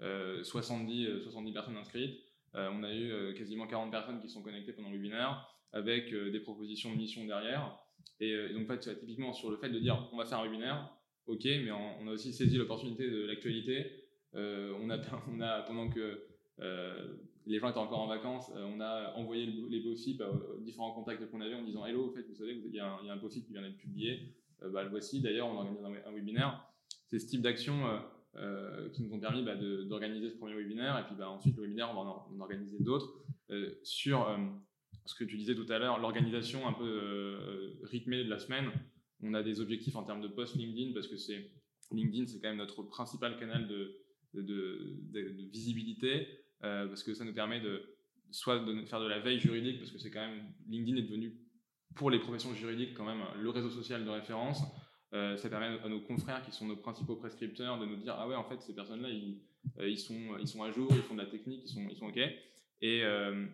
[0.01, 2.19] euh, 70, euh, 70 personnes inscrites.
[2.55, 6.11] Euh, on a eu euh, quasiment 40 personnes qui sont connectées pendant le webinaire avec
[6.13, 7.77] euh, des propositions de mission derrière.
[8.19, 10.39] Et, euh, et donc, fait, tu typiquement, sur le fait de dire on va faire
[10.39, 10.89] un webinaire,
[11.27, 13.85] ok, mais on, a aussi saisi l'opportunité de l'actualité.
[14.35, 14.89] Euh, on,
[15.41, 16.23] a, pendant que
[16.59, 17.13] euh,
[17.45, 21.29] les gens étaient encore en vacances, on a envoyé le- les BOFIP aux différents contacts
[21.29, 23.61] qu'on avait en disant Hello, vous savez, il y, a un- il y qui vient
[23.61, 24.33] d'être publié.
[24.73, 25.21] Bah, le voici.
[25.21, 26.67] D'ailleurs, on organise un, un webinaire.
[27.05, 27.83] C'est ce type d'action
[28.93, 30.97] qui nous ont permis bah, d'organiser ce premier webinaire.
[30.99, 33.13] Et puis bah, ensuite, le webinaire, on va en, en organiser d'autres
[33.83, 34.27] sur
[35.07, 38.69] ce que tu disais tout à l'heure, l'organisation un peu euh, rythmée de la semaine.
[39.23, 41.49] On a des objectifs en termes de post LinkedIn parce que c'est
[41.91, 44.03] LinkedIn, c'est quand même notre principal canal de,
[45.51, 46.27] visibilité
[46.63, 47.81] euh, parce que ça nous permet de
[48.29, 51.33] soit de faire de la veille juridique parce que c'est quand même LinkedIn est devenu
[51.95, 54.61] pour les professions juridiques quand même le réseau social de référence.
[55.13, 58.27] Euh, ça permet à nos confrères qui sont nos principaux prescripteurs de nous dire ah
[58.27, 59.39] ouais en fait ces personnes-là ils,
[59.79, 62.07] ils sont ils sont à jour, ils font de la technique, ils sont ils sont
[62.07, 62.19] ok.
[62.81, 63.01] Et,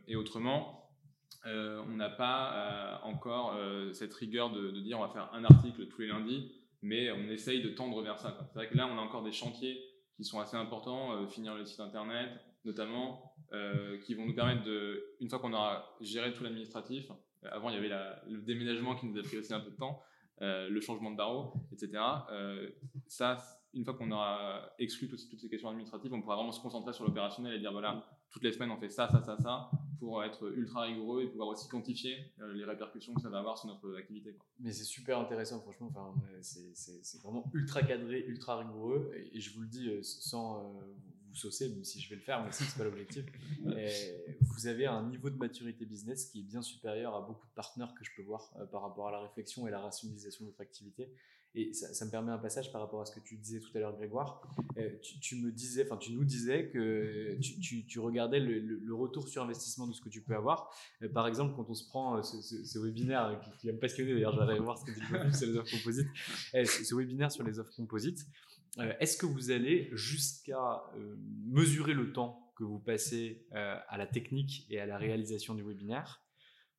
[0.07, 0.82] et autrement
[1.45, 5.43] euh, on n'a pas euh, encore euh, cette rigueur de, dire on va faire un
[5.43, 8.37] article tous les lundis, mais on essaye de tendre vers ça.
[8.47, 9.81] C'est vrai que là, on a encore des chantiers
[10.15, 12.29] qui sont assez importants, finir le site internet
[12.65, 13.33] notamment,
[14.05, 17.77] qui vont nous permettre de, une fois qu'on aura géré tout l'administratif, avant il y
[17.77, 17.89] avait
[18.29, 20.01] le déménagement qui nous a pris aussi un peu de temps,
[20.39, 22.01] le changement de barreau, etc.
[23.07, 23.37] Ça,
[23.73, 27.05] une fois qu'on aura exclu toutes ces questions administratives, on pourra vraiment se concentrer sur
[27.05, 30.51] l'opérationnel et dire voilà, toutes les semaines on fait ça, ça, ça, ça, pour être
[30.51, 33.95] ultra rigoureux et pouvoir aussi quantifier euh, les répercussions que ça va avoir sur notre
[33.95, 34.33] activité.
[34.33, 34.45] quoi.
[34.59, 35.87] Mais c'est super intéressant, franchement.
[35.91, 39.11] Enfin, c'est- vraiment ultra cadré, ultra rigoureux.
[39.31, 40.61] Et, je vous le dis euh, sans euh,
[41.29, 43.23] vous saucer, même si je vais le faire, mais si c'est pas l'objectif.
[44.41, 47.93] Vous avez un niveau de maturité business qui est bien supérieur à beaucoup de partenaires
[47.93, 51.09] que je peux voir par rapport à la réflexion et la rationalisation de votre activité.
[51.55, 53.79] Et ça, me permet un passage par rapport à ce que tu disais tout à
[53.79, 54.41] l'heure, Grégoire.
[54.77, 54.89] Euh,
[55.21, 59.85] tu, me disais, enfin, tu nous disais que tu, tu- regardais le, retour sur investissement
[59.85, 60.73] de ce que tu peux avoir.
[61.03, 63.73] Euh, par exemple, quand on se prend euh, ce, ce- ce webinaire qui, qui va
[63.73, 66.07] me passionner, d'ailleurs, j'aimerais voir ce que dit sur les offres composites,
[66.53, 68.25] ce, webinaire sur les offres composites,
[68.99, 70.83] est-ce que vous allez jusqu'à
[71.45, 76.23] mesurer le temps que vous passez à la technique et à la réalisation du webinaire,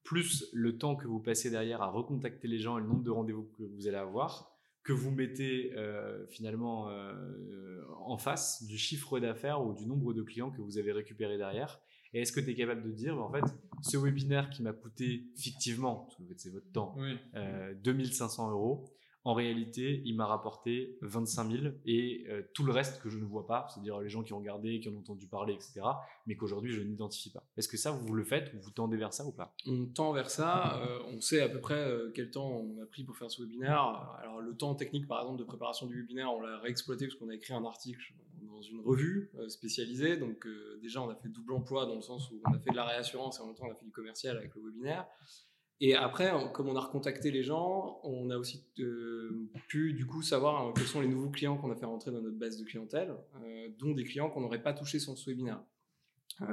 [0.03, 3.11] plus le temps que vous passez derrière à recontacter les gens et le nombre de
[3.11, 4.53] rendez-vous que vous allez avoir,
[4.85, 10.12] que vous mettez euh, finalement euh, euh, en face du chiffre d'affaires ou du nombre
[10.12, 11.80] de clients que vous avez récupéré derrière
[12.12, 13.45] Et est-ce que tu es capable de dire, bah, en fait,
[13.82, 17.16] ce webinaire qui m'a coûté fictivement, parce que en fait, c'est votre temps, Oui.
[17.35, 18.85] euh, 2500 euros,
[19.27, 23.25] en réalité, il m'a rapporté 25 000 et euh, tout le reste que je ne
[23.25, 25.81] vois pas, c'est-à-dire les gens qui ont regardé, qui ont entendu parler, etc.,
[26.27, 27.43] mais qu'aujourd'hui je n'identifie pas.
[27.57, 29.55] Est-ce que ça, vous le faites ou vous tendez vers ça ou pas?
[29.66, 30.79] On tend vers ça.
[30.83, 33.41] euh, on sait à peu près euh, quel temps on a pris pour faire ce
[33.43, 33.81] webinaire.
[34.20, 37.31] Alors, le temps technique, par exemple, de préparation du webinaire, on l'a réexploité parce qu'on
[37.31, 38.12] a écrit un article
[38.43, 40.18] dans une revue spécialisée.
[40.18, 40.47] Donc,
[40.83, 42.85] déjà, on a fait double emploi dans le sens où on a fait de la
[42.85, 45.07] réassurance et en même temps, on a fait du commercial avec le webinaire.
[45.87, 50.22] Et après, comme on a recontacté les gens, on a aussi euh, pu du coup
[50.22, 52.64] savoir euh, quels sont les nouveaux clients qu'on a fait rentrer dans notre base de
[52.64, 53.14] clientèle,
[53.45, 55.62] euh, dont des clients qu'on n'aurait pas touchés sans ce webinaire.
[56.41, 56.47] Euh,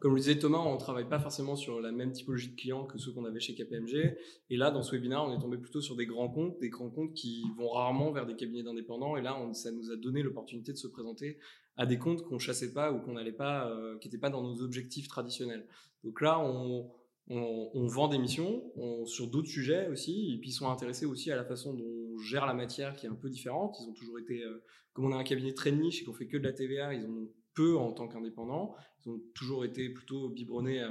[0.00, 2.84] comme le disait Thomas, on ne travaille pas forcément sur la même typologie de clients
[2.84, 4.16] que ceux qu'on avait chez KPMG.
[4.50, 6.90] Et là, dans ce webinaire, on est tombé plutôt sur des grands comptes, des grands
[6.90, 9.16] comptes qui vont rarement vers des cabinets d'indépendants.
[9.16, 11.38] Et là, ça nous a donné l'opportunité de se présenter
[11.76, 14.60] à des comptes qu'on chassait pas ou qu'on n'allait pas, qui n'étaient pas dans nos
[14.60, 15.68] objectifs traditionnels.
[16.02, 16.90] Donc là, on,
[17.28, 21.30] on, vend des missions on- sur d'autres sujets aussi, et puis ils sont intéressés aussi
[21.30, 23.76] à la façon dont on gère la matière qui est un peu différente.
[23.80, 24.62] Ils ont toujours été, euh,
[24.92, 27.06] comme on a un cabinet très niche et qu'on fait que de la TVA, ils
[27.06, 28.74] ont peu en tant qu'indépendants.
[29.04, 30.86] Ils ont toujours été plutôt biberonnés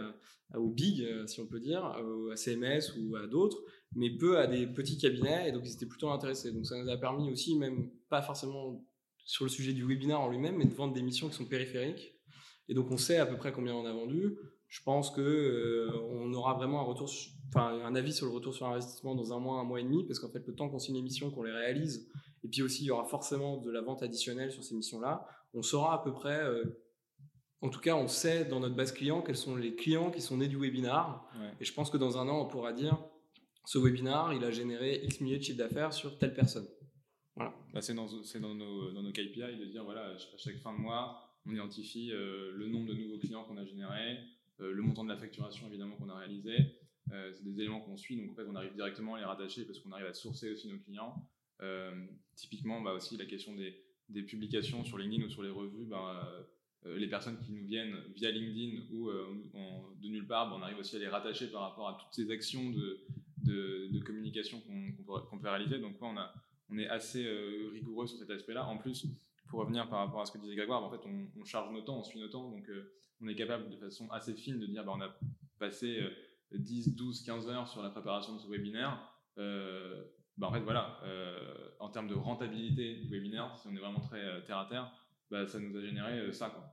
[0.54, 3.64] au big, si on peut dire, à CMS ou à d'autres,
[3.96, 6.52] mais peu à des petits cabinets, et donc ils étaient plutôt intéressés.
[6.52, 8.86] Donc ça nous a permis aussi, même pas forcément
[9.26, 12.16] sur le sujet du webinaire en lui-même, mais de vendre des missions qui sont périphériques.
[12.70, 14.38] Et donc on sait à peu près combien on a vendu.
[14.72, 17.11] Je pense que euh, on aura vraiment un retour,
[17.49, 20.05] enfin un avis sur le retour sur investissement dans un mois, un mois et demi,
[20.05, 22.09] parce qu'en fait le temps qu'on signe les missions, qu'on les réalise,
[22.45, 25.61] et puis aussi il y aura forcément de la vente additionnelle sur ces missions-là, on
[25.61, 26.39] saura à peu près.
[26.41, 26.63] Euh,
[27.59, 30.38] en tout cas, on sait dans notre base client quels sont les clients qui sont
[30.38, 31.30] nés du webinar.
[31.59, 32.97] Et je pense que dans un an, on pourra dire
[33.65, 36.65] ce webinar, il a généré X milliers de chiffre d'affaires sur telle personne.
[37.36, 37.53] Voilà.
[37.74, 40.80] Bah, c'est dans, dans, nos, dans nos KPI de dire voilà, à chaque fin de
[40.80, 44.17] mois, on identifie euh, le nombre de nouveaux clients qu'on a générés,
[44.60, 46.56] le montant de la facturation évidemment qu'on a réalisé.
[47.12, 49.66] Euh, c'est des éléments qu'on suit, donc en fait on arrive directement à les rattacher
[49.66, 51.16] parce qu'on arrive à sourcer aussi nos clients.
[52.36, 53.76] typiquement, bah, aussi la question des,
[54.10, 56.47] des, publications sur LinkedIn ou sur les revues, bah,
[56.86, 60.95] les personnes qui nous viennent via LinkedIn ou de nulle part, bah, on arrive aussi
[60.95, 62.99] à les rattacher par rapport à toutes ces actions de,
[63.43, 65.80] de, communication qu'on peut, réaliser.
[65.80, 66.34] Donc on, a,
[66.70, 67.28] on est assez
[67.74, 68.66] rigoureux sur cet aspect-là.
[68.66, 69.06] En plus,
[69.52, 71.99] pour revenir par rapport à ce que disait Grégoire, en fait, on, charge nos temps,
[71.99, 74.86] on suit nos temps, donc euh, on est capable de façon assez fine de dire
[74.86, 75.14] bah, on a
[75.60, 76.02] passé
[76.54, 78.97] 10, 12, 15 heures sur la préparation de ce webinaire.
[79.38, 80.06] Euh,
[80.38, 83.99] bah, en fait, voilà, euh, en termes de rentabilité du webinaire, si on est vraiment
[83.99, 84.91] très terre à terre,
[85.30, 86.49] bah, ça nous a généré ça.
[86.49, 86.64] Quoi.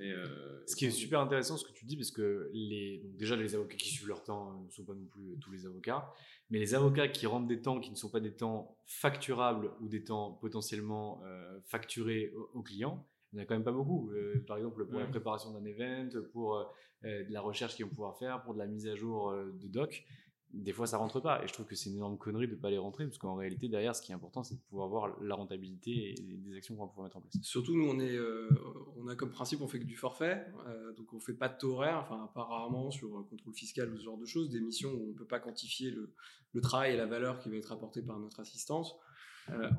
[0.00, 3.54] Euh, ce qui est super intéressant, ce que tu dis, parce que les, déjà les
[3.54, 6.12] avocats qui suivent leur temps ne sont pas non plus tous les avocats,
[6.50, 9.88] mais les avocats qui rentrent des temps qui ne sont pas des temps facturables ou
[9.88, 14.10] des temps potentiellement euh, facturés aux, clients, il n'y en a quand même pas beaucoup.
[14.12, 16.72] Euh, par exemple, pour la préparation d'un event, pour
[17.02, 20.04] de la recherche qu'ils vont pouvoir faire, pour de la mise à jour de doc,
[20.52, 21.42] des fois ça rentre pas.
[21.42, 23.68] Et je trouve que c'est une énorme connerie de pas les rentrer parce qu'en réalité
[23.68, 26.88] derrière ce qui est important c'est de pouvoir voir la rentabilité des actions qu'on va
[26.88, 27.34] pouvoir mettre en place.
[27.42, 28.48] Surtout nous on est euh,
[28.96, 31.56] on a comme principe on fait que du forfait euh, donc on fait pas de
[31.58, 34.60] taux horaire enfin pas rarement sur euh, contrôle fiscal ou ce genre de choses des
[34.60, 36.12] missions où on peut pas quantifier le,
[36.60, 38.94] travail et la valeur qui va être apportée par notre assistance.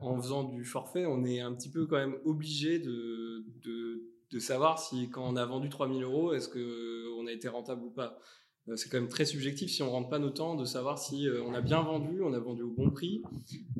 [0.02, 4.80] En faisant du forfait on est un petit peu quand même obligé de, de, savoir
[4.80, 8.20] si quand on a vendu 3000 euros est-ce que on a été rentable ou pas
[8.76, 11.44] c'est quand même très subjectif si on rentre pas nos temps de savoir si euh,
[11.44, 13.22] on a bien vendu, on a vendu au bon prix.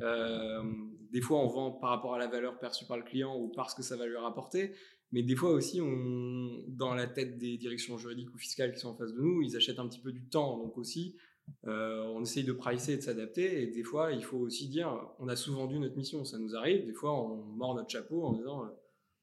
[0.02, 0.62] Euh,
[1.10, 3.74] des fois, on vend par rapport à la valeur perçue par le client ou parce
[3.74, 4.74] que ça va lui rapporter.
[5.12, 5.80] Mais des fois aussi,
[6.68, 9.56] dans la tête des directions juridiques ou fiscales qui sont en face de nous, ils
[9.56, 10.58] achètent un petit peu du temps.
[10.58, 11.14] Donc aussi,
[11.62, 13.62] on essaye de pricer et de s'adapter.
[13.62, 16.24] Et des fois, il faut aussi dire, on a sous-vendu notre mission.
[16.24, 16.84] Ça nous arrive.
[16.84, 18.64] Des fois, on mord notre chapeau en disant,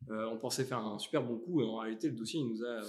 [0.07, 1.62] on pensait faire un super bon coup.
[1.62, 2.80] Et en réalité, le dossier, il nous a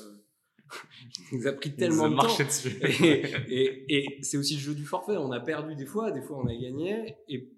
[1.33, 2.45] il nous a pris tellement de temps.
[2.45, 2.79] Dessus.
[3.49, 5.17] Et, c'est aussi le jeu du forfait.
[5.17, 7.17] On a perdu des fois, des fois on a gagné.
[7.29, 7.51] Et,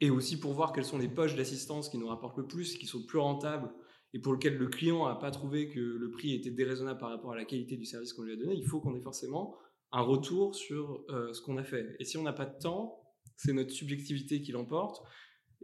[0.00, 2.86] et aussi pour voir quelles sont les poches d'assistance qui nous rapportent le plus, qui
[2.86, 3.72] sont plus rentables
[4.14, 7.32] et pour lesquelles le client n'a pas trouvé que le prix était déraisonnable par rapport
[7.32, 9.56] à la qualité du service qu'on lui a donné, il faut qu'on ait forcément
[9.90, 11.96] un retour sur euh, ce qu'on a fait.
[11.98, 13.00] Et si on n'a pas de temps,
[13.36, 15.02] c'est notre subjectivité qui l'emporte.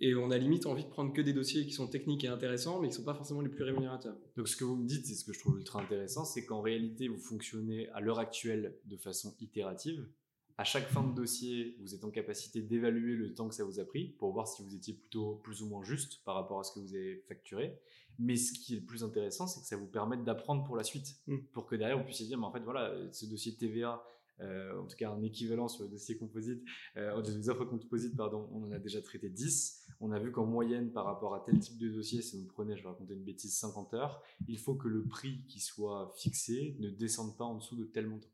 [0.03, 2.81] Et on a limite envie de prendre que des dossiers qui sont techniques et intéressants,
[2.81, 4.17] mais qui ne sont pas forcément les plus rémunérateurs.
[4.37, 6.63] Donc ce que vous me dites, c'est ce que je trouve ultra intéressant, c'est qu'en
[6.63, 10.09] réalité, vous fonctionnez à l'heure actuelle de façon itérative.
[10.57, 13.79] À chaque fin de dossier, vous êtes en capacité d'évaluer le temps que ça vous
[13.79, 16.65] a pris pour voir si vous étiez plutôt plus ou moins juste par rapport à
[16.65, 17.79] ce que vous avez facturé.
[18.19, 20.85] Mais ce qui est le plus intéressant, c'est que ça vous permet d'apprendre pour la
[20.85, 21.37] suite, mmh.
[21.53, 24.03] pour que derrière vous puissiez dire, mais en fait voilà, ce dossier de TVA,
[24.43, 26.62] en tout cas un équivalent sur le dossier composite,
[26.97, 27.14] euh,
[27.49, 29.86] offres composite, pardon, on en a déjà traité 10.
[30.01, 32.76] On a vu qu'en moyenne, par rapport à tel type de dossier, si vous prenez,
[32.76, 36.76] je vais raconter une bêtise, 50 heures, il faut que le prix qui soit fixé
[36.80, 38.28] ne descende pas en dessous de tel montant.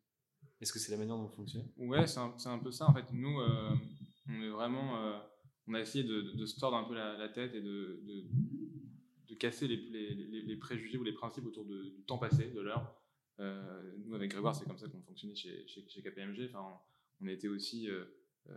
[0.60, 2.88] Est-ce que c'est la manière dont vous fonctionnez Ouais, c'est un, peu ça.
[2.88, 3.74] En fait, nous, euh,
[4.28, 5.20] on est vraiment.
[5.66, 8.00] on a essayé de, se tordre un peu la, tête et de,
[9.38, 12.96] casser les, préjugés ou les principes autour du temps passé, de l'heure.
[13.40, 16.48] Euh, nous, avec Grégoire, c'est comme ça qu'on fonctionnait chez, chez, KPMG.
[16.48, 16.80] Enfin,
[17.20, 18.04] on, a été aussi euh,
[18.48, 18.54] euh,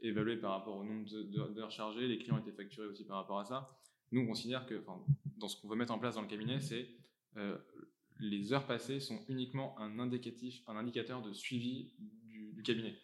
[0.00, 1.08] évalué par rapport au nombre
[1.52, 2.06] d'heures chargées.
[2.06, 3.78] Les clients étaient facturés aussi par rapport à ça.
[4.12, 4.82] Nous, on considère que
[5.38, 6.86] dans ce qu'on veut mettre en place dans le cabinet, c'est
[8.20, 12.94] les heures passées sont uniquement un indicatif, un indicateur de suivi du, cabinet.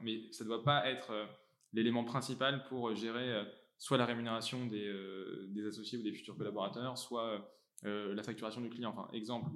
[0.00, 1.12] mais ça ne doit pas être
[1.72, 3.44] l'élément principal pour gérer
[3.76, 4.90] soit la rémunération des,
[5.48, 7.52] des, associés ou des futurs collaborateurs, soit
[7.82, 8.94] la facturation du client.
[8.96, 9.50] Enfin, exemple,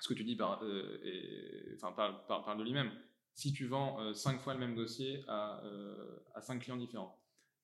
[0.00, 2.90] ce que tu dis par, euh, enfin, parle, de lui-même.
[3.34, 7.18] Si tu vends 5 euh, fois le même dossier à, euh, 5 clients différents,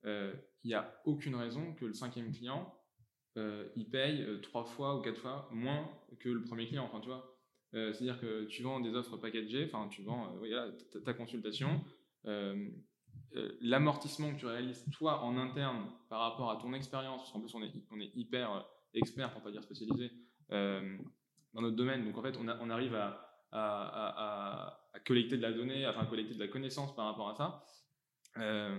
[0.04, 2.74] il n'y a aucune raison que le cinquième client
[3.36, 6.84] il paye 3 fois ou 4 fois moins que le premier client.
[6.84, 7.38] Enfin, tu vois,
[7.72, 10.28] c'est-à-dire que tu vends des offres packagées, enfin, tu vends
[11.04, 11.84] ta, consultation,
[13.60, 17.54] l'amortissement que tu réalises toi en interne par rapport à ton expérience, parce qu'en plus
[17.54, 20.10] on est, on est hyper expert, pour pas dire spécialisé,
[21.54, 22.04] dans notre domaine.
[22.04, 23.20] Donc en fait, on, arrive à,
[23.52, 27.64] à, à, collecter de la donnée, enfin collecter de la connaissance par rapport à ça.
[28.38, 28.78] Euh,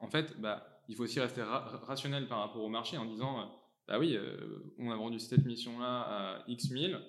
[0.00, 3.50] en fait, bah, il faut aussi rester rationnel par rapport au marché en disant,
[3.86, 4.18] bah oui,
[4.78, 7.00] on a vendu cette mission-là à X 1000,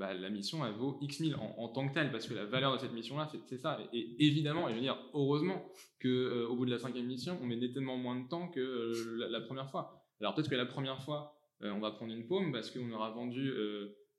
[0.00, 2.72] bah, la mission, elle vaut X 1000 en, tant que telle, parce que la valeur
[2.72, 3.78] de cette mission-là, c'est ça.
[3.92, 5.62] Et, évidemment, et je veux dire, heureusement,
[6.00, 8.60] qu'au euh, au bout de la cinquième mission, on met nettement moins de temps que
[8.60, 10.02] euh, la, première fois.
[10.22, 13.10] Alors peut-être que la première fois, euh, on va prendre une paume parce qu'on aura
[13.10, 13.52] vendu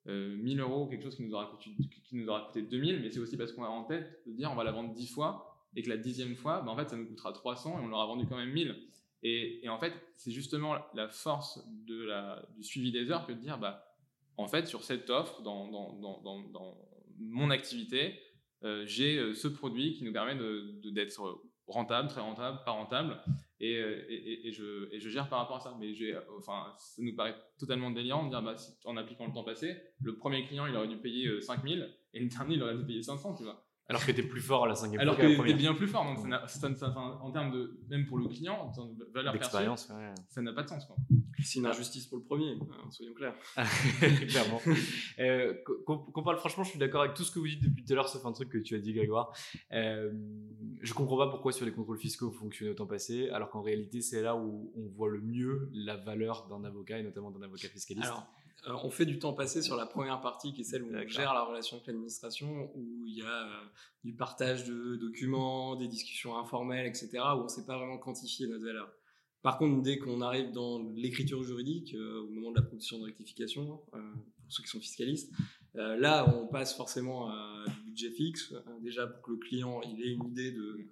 [0.07, 1.71] 1000 euros, quelque chose qui nous aura coûté,
[2.03, 4.51] qui nous aura coûté 2000, mais c'est aussi parce qu'on a en tête de dire
[4.51, 6.97] on va la vendre 10 fois, et que la dixième fois, bah, en fait, ça
[6.97, 8.75] nous coûtera 300 et on l'aura vendu quand même 1000.
[9.23, 13.31] Et, et en fait, c'est justement la force de la, du suivi des heures que
[13.33, 13.85] de dire, bah,
[14.37, 15.69] en fait, sur cette offre, dans,
[17.19, 18.19] mon activité,
[18.63, 20.35] euh, j'ai euh, ce produit qui nous permet
[20.91, 23.21] d'être rentable, très rentable, pas rentable,
[23.61, 25.77] et, euh, je, gère par rapport à ça.
[25.79, 25.93] Mais
[26.37, 28.55] enfin, ça nous paraît totalement délirant de dire, bah,
[28.85, 32.27] en appliquant le temps passé, le premier client, il aurait dû payer 5000, et le
[32.27, 33.63] dernier, il aurait dû payer 500, tu vois.
[33.91, 35.87] Alors que tu es plus fort à la cinquième Alors que tu es bien plus
[35.87, 36.05] fort.
[36.05, 39.57] Donc, en termes de, même pour le client, en termes de valeur perçue,
[40.29, 40.87] ça n'a pas de sens.
[41.43, 43.35] C'est une injustice pour le premier, hein, soyons clairs.
[44.29, 44.61] Clairement.
[45.19, 47.93] euh, qu'on parle franchement, je suis d'accord avec tout ce que vous dites depuis tout
[47.93, 49.33] à l'heure, sauf un truc que tu as dit, Grégoire.
[49.71, 50.11] Euh,
[50.81, 53.61] je comprends pas pourquoi sur les contrôles fiscaux vous fonctionnez au temps passé, alors qu'en
[53.61, 57.41] réalité, c'est là où on voit le mieux la valeur d'un avocat et notamment d'un
[57.41, 58.11] avocat fiscaliste.
[58.67, 61.07] Euh, on fait du temps passé sur la première partie qui est celle où on
[61.07, 63.63] gère la relation avec l'administration, où il y a euh,
[64.03, 68.47] du partage de documents, des discussions informelles, etc., où on ne sait pas vraiment quantifier
[68.47, 68.91] notre valeur.
[69.41, 73.05] Par contre, dès qu'on arrive dans l'écriture juridique, euh, au moment de la production de
[73.05, 74.01] rectification, pour
[74.49, 75.33] ceux qui sont fiscalistes,
[75.73, 80.11] là, on passe forcément à du budget fixe, déjà pour que le client il ait
[80.11, 80.89] une idée de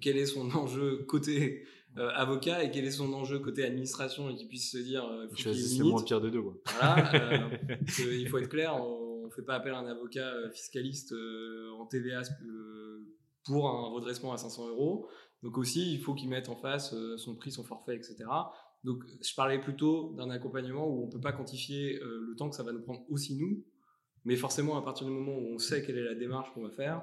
[0.00, 1.64] quel est son enjeu côté
[1.98, 5.26] euh, avocat et quel est son enjeu côté administration et qu'il puisse se dire euh,
[5.36, 6.54] c'est moins pire de deux quoi.
[6.78, 7.50] Voilà, euh,
[7.98, 11.14] il faut être clair on, ne fait pas appel à un avocat fiscaliste
[11.78, 12.22] en TVA
[13.44, 15.08] pour un redressement à 500 euros.
[15.42, 18.24] Donc aussi il faut qu'il mette en face son prix son forfait etc
[18.84, 22.62] donc je parlais plutôt d'un accompagnement où on peut pas quantifier le temps que ça
[22.62, 23.64] va nous prendre aussi nous.
[24.24, 26.70] Mais forcément à partir du moment où on sait quelle est la démarche qu'on va
[26.70, 27.02] faire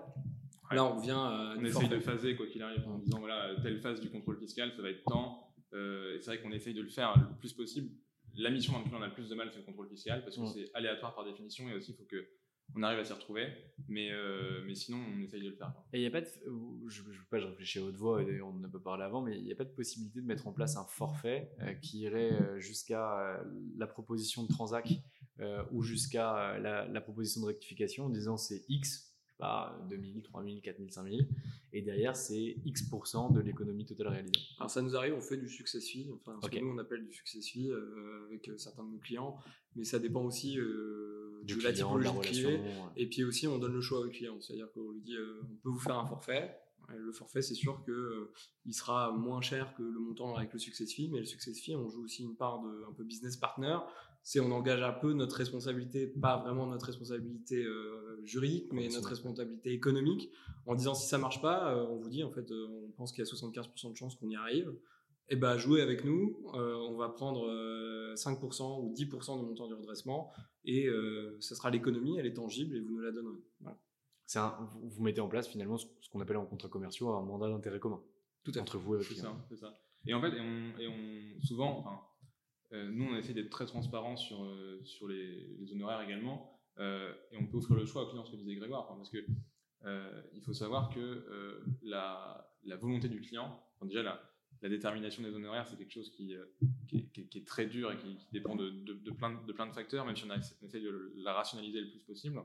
[0.71, 1.55] Là, on vient.
[1.57, 4.71] on essaye de phaser quoi qu'il arrive en disant voilà, telle phase du contrôle fiscal,
[4.75, 5.49] ça va être temps.
[5.73, 7.89] Euh, et c'est vrai qu'on essaye de le faire le plus possible.
[8.35, 10.37] La mission dans laquelle on a le plus de mal, c'est le contrôle fiscal parce
[10.37, 12.27] que c'est aléatoire par définition et aussi il faut que
[12.75, 13.47] on arrive à s'y retrouver.
[13.87, 15.73] Mais, euh, mais sinon, on essaye de le faire.
[15.91, 16.27] Et il n'y a pas de.
[16.87, 19.03] Je ne veux pas, je réfléchis à haute voix, et on en a pas parlé
[19.03, 21.73] avant, mais il n'y a pas de possibilité de mettre en place un forfait euh,
[21.73, 23.43] qui irait jusqu'à
[23.75, 24.87] la proposition de transac
[25.71, 29.08] ou jusqu'à la, la, proposition de rectification en disant c'est X
[29.39, 31.27] pas 2000, 3000, 4000, 5000.
[31.71, 34.33] Et derrière, c'est X% de l'économie totale réalisée.
[34.57, 37.05] Alors ça nous arrive, on fait du success fee, enfin ce que nous on appelle
[37.05, 39.37] du success fee euh, avec euh, certains de nos clients,
[39.75, 42.91] mais ça dépend aussi euh, de la typologie de, client.
[42.97, 45.69] Et puis aussi, on donne le choix au client, c'est-à-dire qu'on lui dit, on peut
[45.69, 46.55] vous faire un forfait.
[46.97, 48.31] Le forfait, c'est sûr que
[48.65, 51.75] il sera moins cher que le montant avec le success fee, mais le success fee,
[51.75, 53.77] on joue aussi une part de un peu business partner
[54.23, 59.09] c'est on engage un peu notre responsabilité, pas vraiment notre responsabilité euh, juridique, mais notre
[59.09, 60.29] responsabilité économique,
[60.65, 63.11] en disant si ça marche pas, euh, on vous dit en fait, euh, on pense
[63.11, 64.73] qu'il y a 75% de chances qu'on y arrive.
[65.31, 67.45] Et eh ben jouez avec nous, on va prendre
[68.15, 70.31] 5% ou 10% du montant du redressement
[70.65, 70.87] et
[71.39, 73.37] ce sera l'économie, elle est tangible et vous nous la donnerez.
[74.35, 77.79] Un, vous mettez en place finalement ce qu'on appelle en contrat commerciaux un mandat d'intérêt
[77.79, 78.01] commun.
[78.43, 79.37] Tout entre vous et votre client.
[79.55, 79.71] Ça,
[80.07, 82.01] Et en fait, et on, et on souvent, enfin,
[82.71, 86.59] nous, on essaie d'être très transparent sur, euh, sur les, honoraires également.
[86.77, 88.87] Euh, et on peut offrir le choix aux clients, ce que disait Grégoire.
[88.87, 89.25] parce que
[90.33, 94.21] il faut savoir que la, la, volonté du client, déjà la,
[94.61, 98.69] la, détermination des honoraires, c'est quelque chose qui, est, très dur et qui, dépend de,
[98.69, 102.01] de, plein, de plein de facteurs, même si on, essaie de la rationaliser le plus
[102.01, 102.41] possible.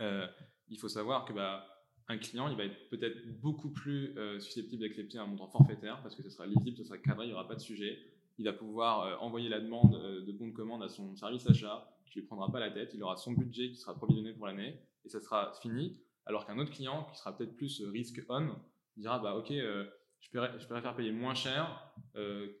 [0.00, 1.66] il faut savoir que bah,
[2.08, 6.22] un client, il va être peut-être beaucoup plus susceptible d'accepter un montant forfaitaire parce que
[6.22, 9.02] ce sera lisible, ce sera cadré, il n'y aura pas de sujet il va pouvoir
[9.02, 12.22] euh, envoyer la demande euh, de bon de commande à son service achat, qui ne
[12.22, 15.08] lui prendra pas la tête, il aura son budget qui sera provisionné pour l'année, et
[15.08, 18.50] ça sera fini, alors qu'un autre client, qui sera peut-être plus euh, risk on,
[18.96, 21.92] dira, bah ok, je, préfère, payer moins cher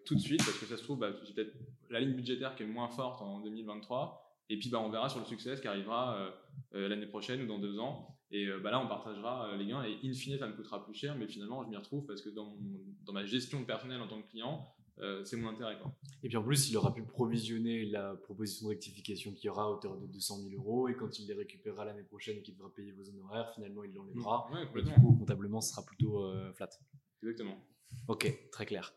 [0.04, 1.54] tout de suite, parce que ça se trouve, bah, j'ai peut-être
[1.88, 5.18] la ligne budgétaire qui est moins forte en 2023, et puis bah, on verra sur
[5.18, 6.30] le succès qui arrivera
[6.72, 8.18] l'année prochaine ou dans deux ans.
[8.30, 9.82] Et bah, là, on partagera les gains.
[9.84, 12.28] Et in fine, ça me coûtera plus cher, mais finalement, je m'y retrouve parce que
[12.28, 12.54] dans,
[13.06, 15.78] dans ma gestion personnelle en tant que client, euh, c'est mon intérêt.
[15.78, 15.94] Quoi.
[16.22, 19.68] Et puis en plus, il aura pu provisionner la proposition de rectification qui aura à
[19.68, 22.72] hauteur de 200 000 euros, et quand il les récupérera l'année prochaine et qu'il devra
[22.74, 24.48] payer vos honoraires, finalement il l'enlèvera.
[24.52, 26.70] Ouais, et du coup, comptablement, ce sera plutôt euh, flat.
[27.22, 27.56] Exactement.
[28.08, 28.94] Ok, très clair.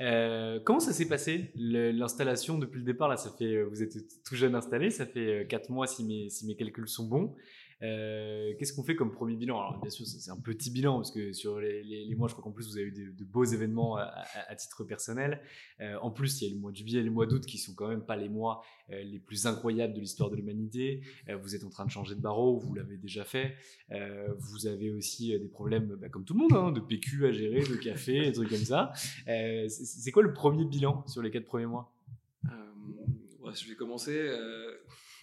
[0.00, 3.16] Euh, comment ça s'est passé l'installation depuis le départ là?
[3.16, 6.56] Ça fait, vous êtes tout jeune installé, ça fait 4 mois si mes, si mes
[6.56, 7.36] calculs sont bons.
[7.82, 9.60] Euh, qu'est-ce qu'on fait comme premier bilan?
[9.60, 12.50] Alors, bien sûr, c'est un petit bilan parce que sur les, mois, je crois qu'en
[12.50, 15.40] plus, vous avez eu de, beaux événements à, titre personnel.
[15.80, 17.58] Euh, en plus, il y a le mois de juillet et le mois d'août qui
[17.58, 21.02] sont quand même pas les mois euh, les plus incroyables de l'histoire de l'humanité.
[21.42, 23.54] vous êtes en train de changer de barreau, vous l'avez déjà fait.
[24.38, 27.60] vous avez aussi des problèmes, bah, comme tout le monde, hein, de PQ à gérer,
[27.60, 28.92] de café, des trucs comme ça.
[29.68, 31.92] c'est quoi le premier bilan sur les quatre premiers mois?
[33.54, 34.28] Je vais commencer.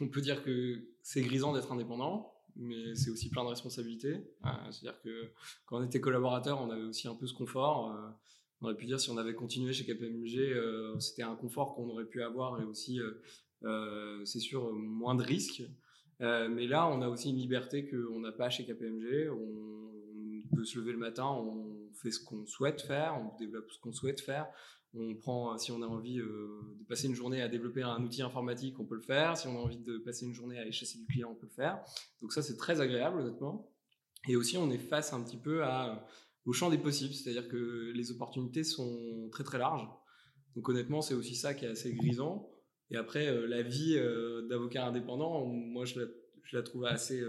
[0.01, 4.15] on peut dire que c'est grisant d'être indépendant mais c'est aussi plein de responsabilités.
[4.45, 5.31] Euh, c'est-à-dire que
[5.65, 7.91] quand on était collaborateur, on avait aussi un peu ce confort.
[7.91, 8.09] Euh,
[8.61, 11.89] on aurait pu dire si on avait continué chez KPMG, euh, c'était un confort qu'on
[11.89, 12.99] aurait pu avoir et aussi,
[14.23, 15.63] c'est sûr, moins de risques.
[16.19, 19.29] mais là, on a aussi une liberté qu'on n'a pas chez KPMG.
[19.29, 19.75] On,
[20.55, 21.25] peut se lever le matin,
[21.95, 24.47] fait ce qu'on souhaite faire, on développe ce qu'on souhaite faire.
[24.97, 28.21] On prend, si on a envie euh, de passer une journée à développer un outil
[28.21, 29.35] informatique, on peut le faire.
[29.35, 31.53] Si on a envie de passer une journée à chasser du client, on peut le
[31.53, 31.83] faire.
[32.21, 33.69] Donc ça, c'est très agréable, honnêtement.
[34.29, 36.07] Et aussi, on est face un petit peu à,
[36.45, 39.87] au champ des possibles, c'est-à-dire que les opportunités sont très très larges.
[40.55, 42.49] Donc honnêtement, c'est aussi ça qui est assez grisant.
[42.89, 45.99] Et après, euh, la vie euh, d'avocat indépendant, moi, je
[46.53, 47.21] la trouve assez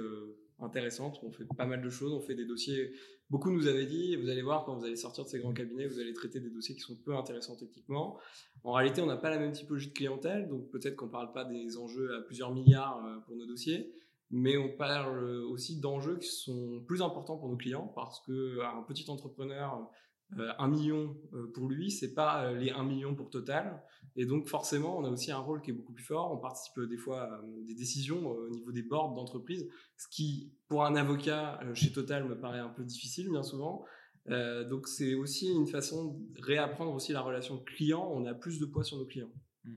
[0.58, 1.18] intéressante.
[1.22, 2.92] On fait pas mal de choses, on fait des dossiers
[3.28, 5.88] Beaucoup nous avaient dit, vous allez voir, quand vous allez sortir de ces grands cabinets,
[5.88, 8.20] vous allez traiter des dossiers qui sont peu intéressants techniquement.
[8.62, 11.32] En réalité, on n'a pas la même typologie de clientèle, donc peut-être qu'on ne parle
[11.32, 13.92] pas des enjeux à plusieurs milliards euh, pour nos dossiers,
[14.30, 19.10] mais on parle aussi d'enjeux qui sont plus importants pour nos clients, parce qu'un petit
[19.10, 19.90] entrepreneur
[20.38, 23.82] euh, un million euh, pour lui, c'est pas les 1 million pour Total.
[24.16, 26.32] Et donc forcément, on a aussi un rôle qui est beaucoup plus fort.
[26.32, 30.84] On participe des fois à des décisions au niveau des boards d'entreprise, ce qui, pour
[30.84, 33.84] un avocat chez Total, me paraît un peu difficile bien souvent.
[34.26, 38.08] donc c'est aussi une façon de réapprendre aussi la relation client.
[38.10, 39.32] On a plus de poids sur nos clients.
[39.64, 39.74] Mmh.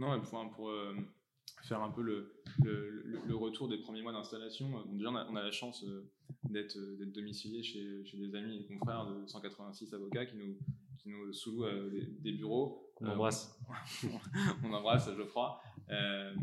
[0.00, 0.72] Non, pour,
[1.68, 4.70] faire un peu le, retour des premiers mois d'installation.
[4.74, 6.10] On a, la chance euh,
[6.50, 6.78] d'être
[7.12, 10.56] domicilié chez, des amis et confrères de 186 avocats qui nous,
[10.98, 12.87] qui nous euh, des, bureaux.
[13.00, 13.58] On embrasse.
[14.64, 15.60] on embrasse Geoffroy.
[15.90, 16.34] Euh,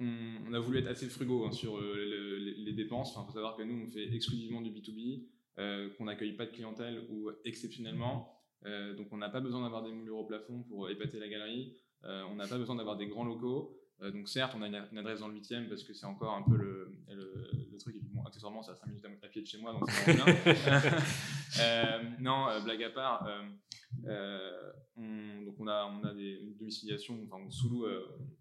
[0.00, 3.14] on, a voulu être assez frugaux hein, sur les, dépenses.
[3.16, 7.06] Il faut savoir que nous, on fait exclusivement du B2B, qu'on n'accueille pas de clientèle
[7.08, 8.30] ou exceptionnellement.
[8.64, 11.78] donc, on n'a pas besoin d'avoir des moulures au plafond pour épater la galerie.
[12.02, 13.80] on n'a pas besoin d'avoir des grands locaux.
[14.02, 16.42] Euh, donc certes, on a une, adresse dans le 8 parce que c'est encore un
[16.42, 17.96] peu le, le, truc.
[17.96, 20.14] Et puis bon, accessoirement, c'est à 5 minutes à, pied de chez moi, donc c'est
[20.14, 20.26] bien.
[21.60, 23.42] euh, non, euh, blague à part, euh,
[24.04, 27.86] on, donc on a, on a des domiciliations, enfin on sous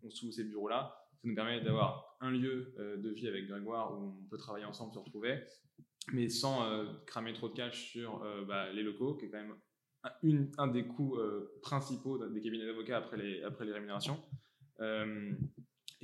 [0.03, 0.95] on sous ces bureaux-là.
[1.21, 4.93] Ça nous permet d'avoir un lieu de vie avec Grégoire où on peut travailler ensemble,
[4.93, 5.43] se retrouver,
[6.13, 9.55] mais sans cramer trop de cash sur bah, les locaux, qui est quand même
[10.03, 11.17] un, une, un des coûts
[11.61, 14.19] principaux des cabinets d'avocats après les, après les rémunérations.
[14.79, 15.31] Euh,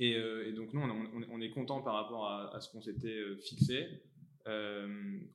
[0.00, 4.02] euh, et, donc nous, on, est content par rapport à, ce qu'on s'était euh, fixé,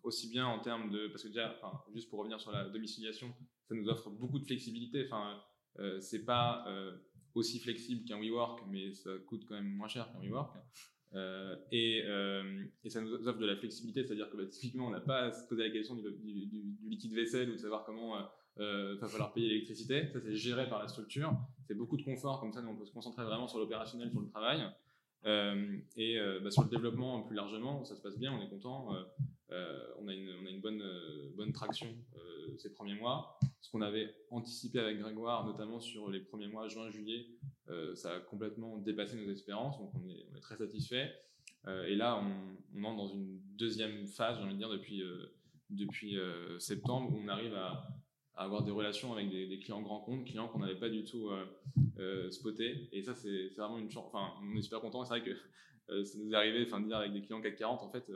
[0.04, 1.60] aussi bien en termes de, parce que déjà,
[1.94, 3.34] juste pour revenir sur la domiciliation,
[3.68, 5.06] ça nous offre beaucoup de flexibilité.
[5.06, 5.42] Enfin,
[6.00, 6.66] c'est pas
[7.36, 10.56] aussi flexible qu'un WeWork, mais ça coûte quand même moins cher qu'un WeWork.
[11.72, 12.04] et,
[12.84, 15.32] et, ça nous offre de la flexibilité, c'est-à-dire que bah, typiquement, on n'a pas à
[15.32, 16.04] se poser la question du,
[16.88, 18.16] liquide vaisselle ou de savoir comment
[18.60, 20.08] euh, il va falloir payer l'électricité.
[20.08, 21.34] Ça, c'est géré par la structure.
[21.68, 24.22] C'est beaucoup de confort, comme ça, nous, on peut se concentrer vraiment sur l'opérationnel, sur
[24.22, 24.64] le travail.
[25.26, 28.50] Euh, et euh, bah, sur le développement plus largement, ça se passe bien, on est
[28.50, 28.90] content.
[29.50, 31.88] on, a une, bonne traction
[32.58, 33.40] ces premiers mois.
[33.62, 37.26] Ce qu'on avait anticipé avec Grégoire, notamment sur les premiers mois, juin, juillet,
[37.96, 41.12] ça a complètement dépassé nos espérances, donc on est, très satisfait.
[41.88, 45.04] et là, on, entre dans une deuxième phase, j'ai envie de dire, depuis,
[45.70, 46.18] depuis
[46.60, 47.90] septembre, où on arrive à,
[48.38, 51.46] avoir des relations avec des, clients grands comptes, clients qu'on n'avait pas du tout euh,
[52.00, 52.88] euh, spotés.
[52.92, 54.06] Et ça, c'est vraiment une chance.
[54.08, 55.04] Enfin, on est super content.
[55.04, 55.36] C'est vrai que
[55.90, 58.12] euh, ça nous est arrivé enfin, de dire avec des clients CAC 40, en fait,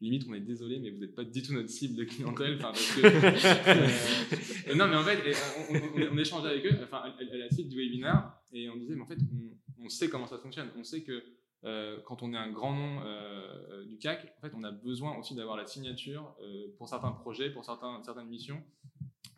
[0.00, 2.58] limite, on est désolé, mais vous n'êtes pas du tout notre cible de clientèle.
[2.58, 3.00] Parce que,
[4.74, 5.18] non, mais en fait,
[6.10, 9.06] on, échangeait avec eux, enfin, à, la suite du webinaire, et on disait, mais en
[9.06, 9.18] fait,
[9.82, 10.68] on, sait comment ça fonctionne.
[10.76, 11.22] On sait que
[12.04, 13.00] quand on est un grand nom
[13.86, 16.36] du CAC, en fait, on a besoin aussi d'avoir la signature
[16.76, 18.62] pour certains projets, pour certains, certaines missions,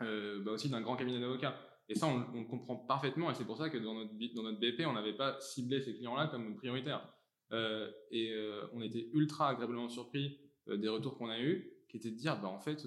[0.03, 1.57] euh, bah aussi d'un grand cabinet d'avocats.
[1.89, 4.87] Et ça, on, comprend parfaitement, et c'est pour ça que dans notre, dans notre BP,
[4.87, 7.09] on n'avait pas ciblé ces clients-là comme prioritaires.
[7.53, 10.37] Euh, et euh, on était ultra agréablement surpris
[10.69, 12.87] des retours qu'on a eus, qui étaient de dire, bah, en, fait,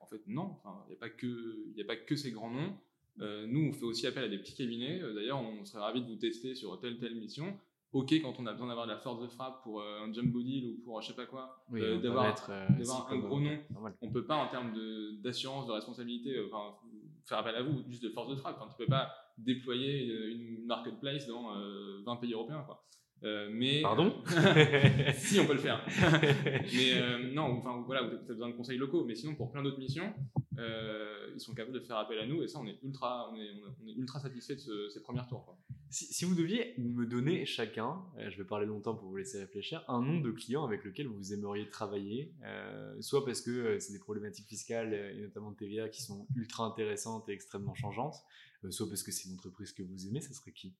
[0.00, 0.56] en fait, non,
[0.86, 2.76] il n'y a, pas que, a pas que ces grands noms.
[3.18, 5.00] nous, on fait aussi appel à des petits cabinets.
[5.14, 7.56] D'ailleurs, on serait ravis de vous tester sur telle telle mission
[7.92, 10.42] ok quand on a besoin d'avoir de la force de frappe pour euh, un jumbo
[10.42, 12.66] deal ou pour je sais pas quoi, euh, d'avoir euh,
[13.10, 13.58] un gros nom.
[14.00, 14.72] On peut pas en termes
[15.22, 16.42] d'assurance, de, responsabilité.
[16.46, 16.74] Enfin,
[17.24, 18.56] faire appel à vous juste de force de frappe.
[18.58, 21.54] Enfin, tu peux pas déployer une marketplace dans
[22.04, 22.62] 20 pays européens.
[22.66, 22.84] Quoi.
[23.24, 24.14] Euh, mais Pardon
[25.14, 25.84] Si, on peut le faire.
[26.20, 29.04] mais euh, non, enfin voilà, vous avez besoin de conseils locaux.
[29.04, 30.12] Mais sinon, pour plein d'autres missions,
[30.58, 32.42] euh, ils sont capables de faire appel à nous.
[32.42, 33.50] Et ça, on est ultra, on est,
[33.82, 35.44] on est ultra satisfait de ces premiers tours.
[35.44, 35.56] Quoi.
[35.90, 39.84] Si, si, vous deviez me donner chacun, je vais parler longtemps pour vous laisser réfléchir,
[39.88, 42.32] un nom de client avec lequel vous aimeriez travailler,
[43.00, 47.28] soit parce que c'est des problématiques fiscales et notamment de TVA qui sont ultra intéressantes
[47.28, 48.16] et extrêmement changeantes,
[48.70, 50.74] soit parce que c'est une entreprise que vous aimez, ça serait qui?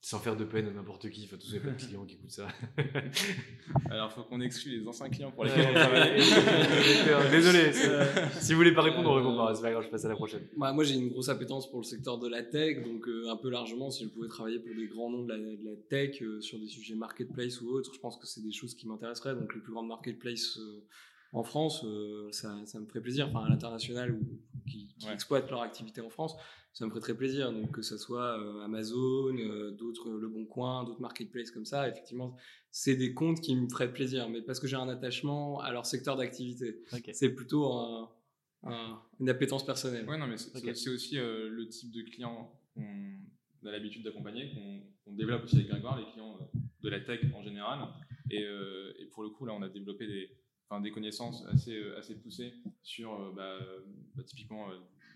[0.00, 2.48] Sans faire de peine à n'importe qui, enfin tous les clients qui écoutent ça.
[3.90, 6.20] Alors, il faut qu'on exclue les anciens clients pour lesquels on travaille.
[7.30, 7.72] Désolé,
[8.40, 10.14] si vous voulez pas répondre, on répond pas, c'est pas grave, je passe à la
[10.14, 10.46] prochaine.
[10.56, 13.50] moi, j'ai une grosse appétence pour le secteur de la tech, donc euh, un peu
[13.50, 16.68] largement, si je pouvais travailler pour des grands noms de la, tech euh, sur des
[16.68, 19.34] sujets marketplace ou autres, je pense que c'est des choses qui m'intéresseraient.
[19.34, 20.84] Donc, les plus grandes marketplaces euh,
[21.32, 21.84] en France,
[22.30, 26.34] ça, ça, me ferait plaisir, enfin à l'international ou qui, exploitent leur activité en France
[26.78, 27.52] ça me ferait très plaisir.
[27.52, 31.88] Donc, que ce soit euh, Amazon, euh, d'autres, Le Bon Coin, d'autres marketplaces comme ça,
[31.88, 32.36] effectivement,
[32.70, 35.86] c'est des comptes qui me feraient plaisir, mais parce que j'ai un attachement à leur
[35.86, 36.84] secteur d'activité.
[37.12, 38.08] C'est plutôt
[38.62, 40.08] une appétence personnelle.
[40.08, 44.52] Ouais, non, mais c'est aussi euh, le type de client qu'on a l'habitude d'accompagner,
[45.04, 46.38] qu'on développe aussi avec Grégoire, les clients
[46.80, 47.88] de la tech en général.
[48.30, 48.46] Et,
[49.10, 50.30] pour le coup, là, on a développé des,
[50.80, 52.54] des connaissances assez, assez poussées
[52.84, 53.58] sur bah,
[54.14, 54.68] bah, typiquement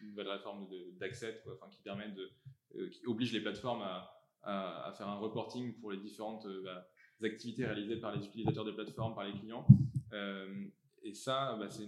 [0.06, 0.66] nouvelle réforme
[0.98, 2.30] d'accès enfin, qui permet de,
[2.76, 6.88] euh, qui oblige les plateformes à, faire un reporting pour les différentes euh, bah,
[7.22, 9.64] activités réalisées par les utilisateurs des plateformes, par les clients.
[10.12, 10.64] Euh,
[11.04, 11.86] et ça, bah, c'est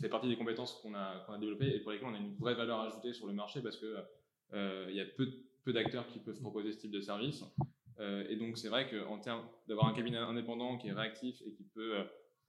[0.00, 2.36] fait partie des compétences qu'on a, qu'on a développées et pour lesquelles on a une
[2.36, 3.96] vraie valeur ajoutée sur le marché parce que
[4.52, 7.44] il y a peu d'acteurs qui peuvent proposer ce type de service.
[8.00, 11.64] et donc, c'est vrai qu'en termes d'avoir un cabinet indépendant qui est réactif et qui
[11.64, 11.94] peut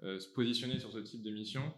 [0.01, 1.73] se positionner sur ce type de mission,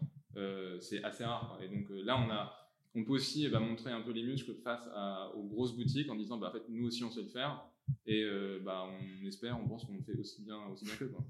[0.78, 1.58] c'est assez rare.
[1.62, 2.60] Et donc là, on a
[2.94, 4.88] on peut aussi bah, montrer un peu les muscles face
[5.34, 7.70] aux grosses boutiques en disant bah, en fait, nous aussi on sait le faire
[8.06, 11.04] et euh, bah, on espère, on pense qu'on le fait aussi bien, aussi bien que
[11.04, 11.24] quoi.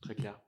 [0.00, 0.40] Très clair.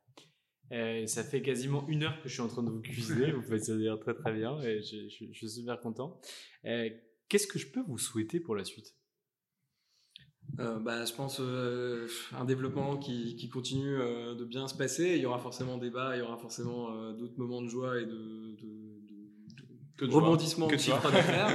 [0.72, 3.42] Euh, ça fait quasiment une heure que je suis en train de vous cuisiner, vous
[3.42, 6.20] faites ça dire très très bien et je, suis super content.
[6.66, 6.90] Euh,
[7.28, 8.94] qu'est-ce que je peux vous souhaiter pour la suite?
[10.54, 15.14] Bah, je pense un développement qui, qui continue de bien se passer.
[15.14, 18.56] Il y aura forcément débat, il y aura forcément d'autres moments de joie et de
[20.06, 21.48] rebondissement de chiffre d'affaires.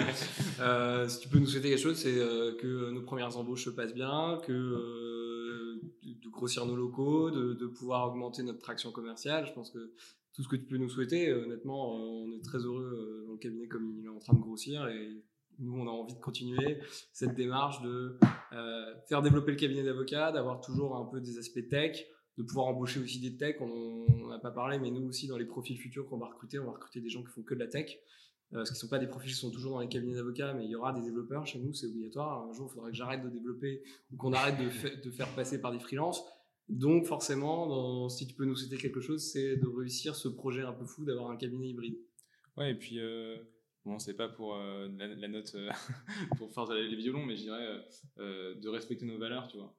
[0.60, 3.70] euh, si tu peux nous souhaiter quelque chose, c'est euh, que nos premières embauches se
[3.70, 9.46] passent bien, que euh, de grossir nos locaux, de, de, pouvoir augmenter notre traction commerciale.
[9.48, 9.94] Je pense que
[10.34, 13.38] tout ce que tu peux nous souhaiter, euh, honnêtement, on est très heureux dans le
[13.38, 15.24] cabinet comme il est en train de grossir et
[15.60, 16.80] nous, on a envie de continuer
[17.12, 18.18] cette démarche de
[19.08, 23.00] faire développer le cabinet d'avocats, d'avoir toujours un peu des aspects tech, de pouvoir embaucher
[23.00, 23.62] aussi des techs.
[23.62, 26.66] On n'a pas parlé, mais nous aussi, dans les profils futurs qu'on va recruter, on
[26.66, 28.00] va recruter des gens qui font que de la tech.
[28.54, 30.54] Euh, parce qu'ils ne sont pas des profils qui sont toujours dans les cabinets d'avocats,
[30.54, 32.48] mais il y aura des développeurs chez nous, c'est obligatoire.
[32.48, 35.72] Un jour, il faudra que j'arrête de développer ou qu'on arrête de, faire passer par
[35.72, 36.24] des freelances.
[36.70, 40.72] Donc forcément, si tu peux nous citer quelque chose, c'est de réussir ce projet un
[40.72, 41.98] peu fou d'avoir un cabinet hybride.
[42.56, 43.38] Ouais, et puis euh,
[43.86, 45.56] bon, c'est pas pour euh, la, note
[46.38, 47.82] pour faire les violons, mais je dirais
[48.18, 49.76] de respecter nos valeurs, tu vois.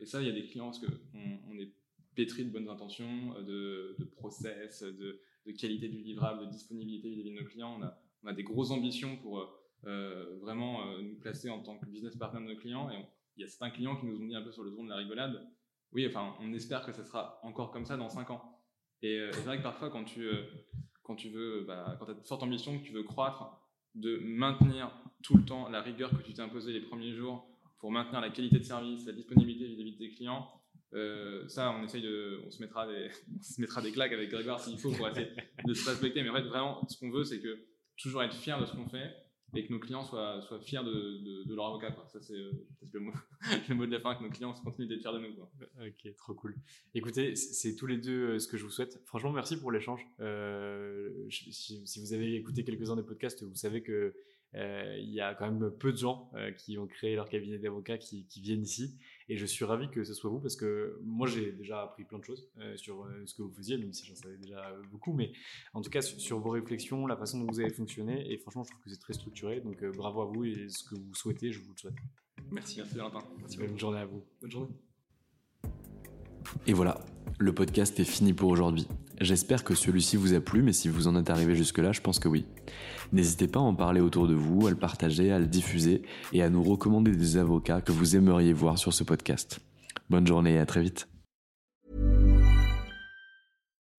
[0.00, 1.72] et ça, il y a des clients parce qu'on on est
[2.16, 7.30] pétri de bonnes intentions, de, de process, de de qualité du livrable, de disponibilité vis-à-vis
[7.30, 7.80] de nos clients.
[8.22, 9.48] On a, des grosses ambitions pour
[9.86, 12.90] euh, vraiment euh, nous placer en tant que business partner de nos clients.
[12.90, 13.04] Et
[13.36, 14.90] il y a certains clients qui nous ont dit un peu sur le ton de
[14.90, 15.46] la rigolade,
[15.92, 18.60] oui, enfin, on espère que ça sera encore comme ça dans 5 ans.
[19.02, 20.28] Et euh, c'est vrai que parfois, quand tu,
[21.02, 23.60] quand tu veux, bah, quand tu as une forte ambition, que tu veux croître,
[23.94, 27.46] de maintenir tout le temps la rigueur que tu t'es imposée les premiers jours
[27.78, 30.48] pour maintenir la qualité de service, la disponibilité vis-à-vis de tes clients,
[30.92, 34.30] euh, ça, on essaye de, on se mettra des, on se mettra des claques avec
[34.30, 35.28] Grégoire s'il faut pour essayer
[35.64, 36.22] de se respecter.
[36.22, 37.58] Mais en fait, vraiment, ce qu'on veut, c'est que
[37.96, 39.12] toujours être fier de ce qu'on fait
[39.54, 41.94] et que nos clients soient, soient fiers de, de, leur avocat.
[42.06, 43.12] Ça, c'est le mot,
[43.68, 45.86] le mot de la fin, que nos clients continuent d'être fiers de nous.
[45.86, 46.56] Ok, trop cool.
[46.94, 49.00] Écoutez, c'est tous les deux euh, ce que je vous souhaite.
[49.06, 50.06] Franchement, merci pour l'échange.
[50.20, 54.14] Euh, si, vous avez écouté quelques-uns des podcasts, vous savez que
[54.56, 57.58] euh, il y a quand même peu de gens euh, qui ont créé leur cabinet
[57.58, 58.98] d'avocats qui, viennent ici.
[59.30, 62.18] Et je suis ravi que ce soit vous parce que moi, j'ai déjà appris plein
[62.18, 65.12] de choses euh, sur ce que vous faisiez, même si j'en savais déjà beaucoup.
[65.12, 65.32] Mais
[65.72, 68.30] en tout cas, sur, vos réflexions, la façon dont vous avez fonctionné.
[68.32, 69.60] Et franchement, je trouve que c'est très structuré.
[69.60, 71.94] Donc bravo à vous et ce que vous souhaitez, je vous le souhaite.
[72.50, 73.22] Merci, merci Valentin.
[73.56, 74.24] Bonne journée à vous.
[74.40, 74.89] Bonne journée.
[76.66, 77.00] Et voilà,
[77.38, 78.86] le podcast est fini pour aujourd'hui.
[79.20, 82.18] J'espère que celui-ci vous a plu, mais si vous en êtes arrivé jusque-là, je pense
[82.18, 82.46] que oui.
[83.12, 86.42] N'hésitez pas à en parler autour de vous, à le partager, à le diffuser et
[86.42, 89.60] à nous recommander des avocats que vous aimeriez voir sur ce podcast.
[90.08, 91.06] Bonne journée et à très vite.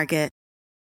[0.00, 0.39] Market.